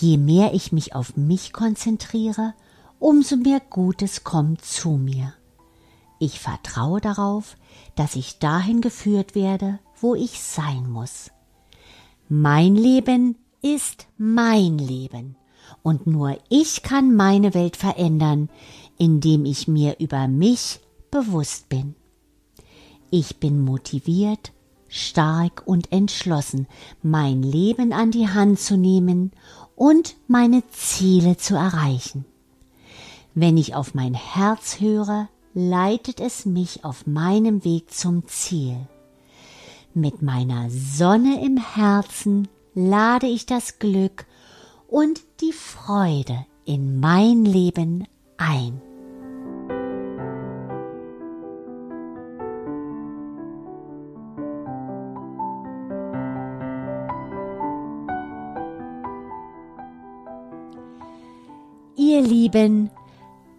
Je 0.01 0.17
mehr 0.17 0.53
ich 0.53 0.73
mich 0.73 0.93
auf 0.93 1.15
mich 1.15 1.53
konzentriere, 1.53 2.53
umso 2.99 3.37
mehr 3.37 3.61
Gutes 3.61 4.25
kommt 4.25 4.65
zu 4.65 4.91
mir. 4.91 5.33
Ich 6.19 6.39
vertraue 6.39 7.01
darauf, 7.01 7.57
dass 7.95 8.15
ich 8.15 8.39
dahin 8.39 8.81
geführt 8.81 9.35
werde, 9.35 9.79
wo 9.99 10.15
ich 10.15 10.41
sein 10.41 10.89
muss. 10.89 11.31
Mein 12.29 12.75
Leben 12.75 13.37
ist 13.61 14.07
mein 14.17 14.77
Leben 14.77 15.35
und 15.83 16.07
nur 16.07 16.37
ich 16.49 16.83
kann 16.83 17.15
meine 17.15 17.53
Welt 17.53 17.75
verändern, 17.75 18.49
indem 18.97 19.45
ich 19.45 19.67
mir 19.67 19.97
über 19.99 20.27
mich 20.27 20.79
bewusst 21.11 21.69
bin. 21.69 21.95
Ich 23.11 23.37
bin 23.37 23.61
motiviert, 23.61 24.51
stark 24.87 25.63
und 25.65 25.91
entschlossen, 25.91 26.67
mein 27.03 27.43
Leben 27.43 27.93
an 27.93 28.11
die 28.11 28.29
Hand 28.29 28.59
zu 28.59 28.77
nehmen 28.77 29.31
und 29.75 30.15
meine 30.27 30.63
Ziele 30.71 31.37
zu 31.37 31.55
erreichen. 31.55 32.25
Wenn 33.33 33.57
ich 33.57 33.75
auf 33.75 33.93
mein 33.93 34.13
Herz 34.13 34.79
höre, 34.79 35.27
leitet 35.55 36.19
es 36.19 36.45
mich 36.45 36.83
auf 36.83 37.07
meinem 37.07 37.63
Weg 37.63 37.91
zum 37.91 38.27
Ziel. 38.27 38.75
Mit 39.93 40.21
meiner 40.21 40.69
Sonne 40.69 41.43
im 41.43 41.57
Herzen 41.57 42.49
lade 42.73 43.27
ich 43.27 43.45
das 43.45 43.79
Glück 43.79 44.25
und 44.87 45.21
die 45.39 45.53
Freude 45.53 46.45
in 46.65 46.99
mein 46.99 47.45
Leben 47.45 48.05
ein. 48.37 48.81
Ihr 61.95 62.21
Lieben, 62.21 62.91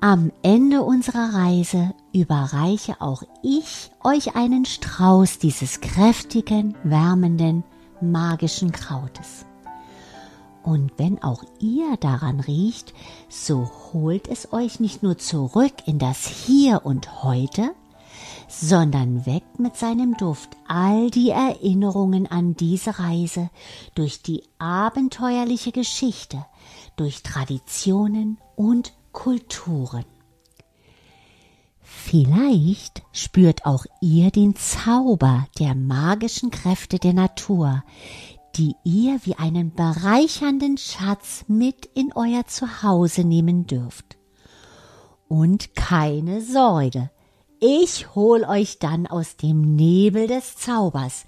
am 0.06 0.30
Ende 0.42 0.82
unserer 0.82 1.34
Reise 1.34 1.92
überreiche 2.12 3.00
auch 3.00 3.24
ich 3.42 3.90
euch 4.04 4.36
einen 4.36 4.64
Strauß 4.64 5.40
dieses 5.40 5.80
kräftigen, 5.80 6.76
wärmenden, 6.84 7.64
magischen 8.00 8.70
Krautes. 8.70 9.46
Und 10.62 10.92
wenn 10.96 11.20
auch 11.24 11.42
ihr 11.58 11.96
daran 11.96 12.38
riecht, 12.38 12.94
so 13.28 13.68
holt 13.92 14.28
es 14.28 14.52
euch 14.52 14.78
nicht 14.78 15.02
nur 15.02 15.18
zurück 15.18 15.74
in 15.86 15.98
das 15.98 16.24
Hier 16.28 16.82
und 16.84 17.24
Heute, 17.24 17.74
sondern 18.46 19.26
weckt 19.26 19.58
mit 19.58 19.76
seinem 19.76 20.16
Duft 20.16 20.50
all 20.68 21.10
die 21.10 21.30
Erinnerungen 21.30 22.30
an 22.30 22.54
diese 22.54 23.00
Reise 23.00 23.50
durch 23.96 24.22
die 24.22 24.44
abenteuerliche 24.60 25.72
Geschichte, 25.72 26.46
durch 26.94 27.24
Traditionen 27.24 28.38
und 28.54 28.92
Kulturen. 29.16 30.04
Vielleicht 31.80 33.02
spürt 33.12 33.64
auch 33.64 33.86
ihr 34.02 34.30
den 34.30 34.54
Zauber 34.56 35.48
der 35.58 35.74
magischen 35.74 36.50
Kräfte 36.50 36.98
der 36.98 37.14
Natur, 37.14 37.82
die 38.56 38.74
ihr 38.84 39.18
wie 39.24 39.34
einen 39.36 39.74
bereichernden 39.74 40.76
Schatz 40.76 41.46
mit 41.48 41.86
in 41.94 42.12
euer 42.14 42.46
Zuhause 42.46 43.24
nehmen 43.24 43.66
dürft. 43.66 44.18
Und 45.28 45.74
keine 45.74 46.42
Sorge, 46.42 47.10
ich 47.58 48.14
hol 48.14 48.44
euch 48.44 48.78
dann 48.78 49.06
aus 49.06 49.38
dem 49.38 49.76
Nebel 49.76 50.26
des 50.26 50.56
Zaubers, 50.58 51.24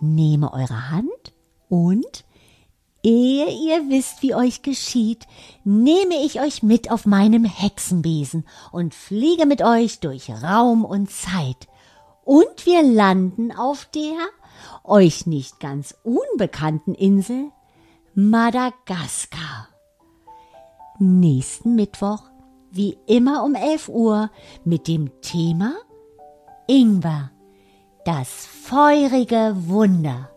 nehme 0.00 0.52
eure 0.52 0.90
Hand 0.90 1.32
und 1.68 2.24
Ehe 3.02 3.46
ihr 3.46 3.88
wisst, 3.90 4.22
wie 4.22 4.34
euch 4.34 4.62
geschieht, 4.62 5.26
nehme 5.64 6.16
ich 6.24 6.40
euch 6.40 6.62
mit 6.62 6.90
auf 6.90 7.06
meinem 7.06 7.44
Hexenbesen 7.44 8.44
und 8.72 8.92
fliege 8.92 9.46
mit 9.46 9.62
euch 9.62 10.00
durch 10.00 10.30
Raum 10.30 10.84
und 10.84 11.10
Zeit. 11.10 11.68
Und 12.24 12.66
wir 12.66 12.82
landen 12.82 13.52
auf 13.52 13.84
der 13.86 14.18
euch 14.84 15.26
nicht 15.26 15.60
ganz 15.60 15.94
unbekannten 16.02 16.94
Insel 16.94 17.50
Madagaskar. 18.14 19.68
Nächsten 20.98 21.76
Mittwoch, 21.76 22.22
wie 22.70 22.98
immer 23.06 23.44
um 23.44 23.54
11 23.54 23.88
Uhr, 23.88 24.30
mit 24.64 24.88
dem 24.88 25.20
Thema 25.20 25.74
Ingwer, 26.66 27.30
das 28.04 28.46
feurige 28.46 29.54
Wunder. 29.68 30.30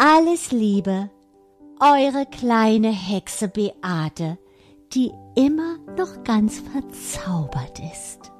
Alles 0.00 0.52
Liebe, 0.52 1.10
eure 1.80 2.24
kleine 2.24 2.92
Hexe 2.92 3.48
Beate, 3.48 4.38
die 4.94 5.10
immer 5.34 5.78
noch 5.96 6.22
ganz 6.22 6.60
verzaubert 6.60 7.80
ist. 7.80 8.30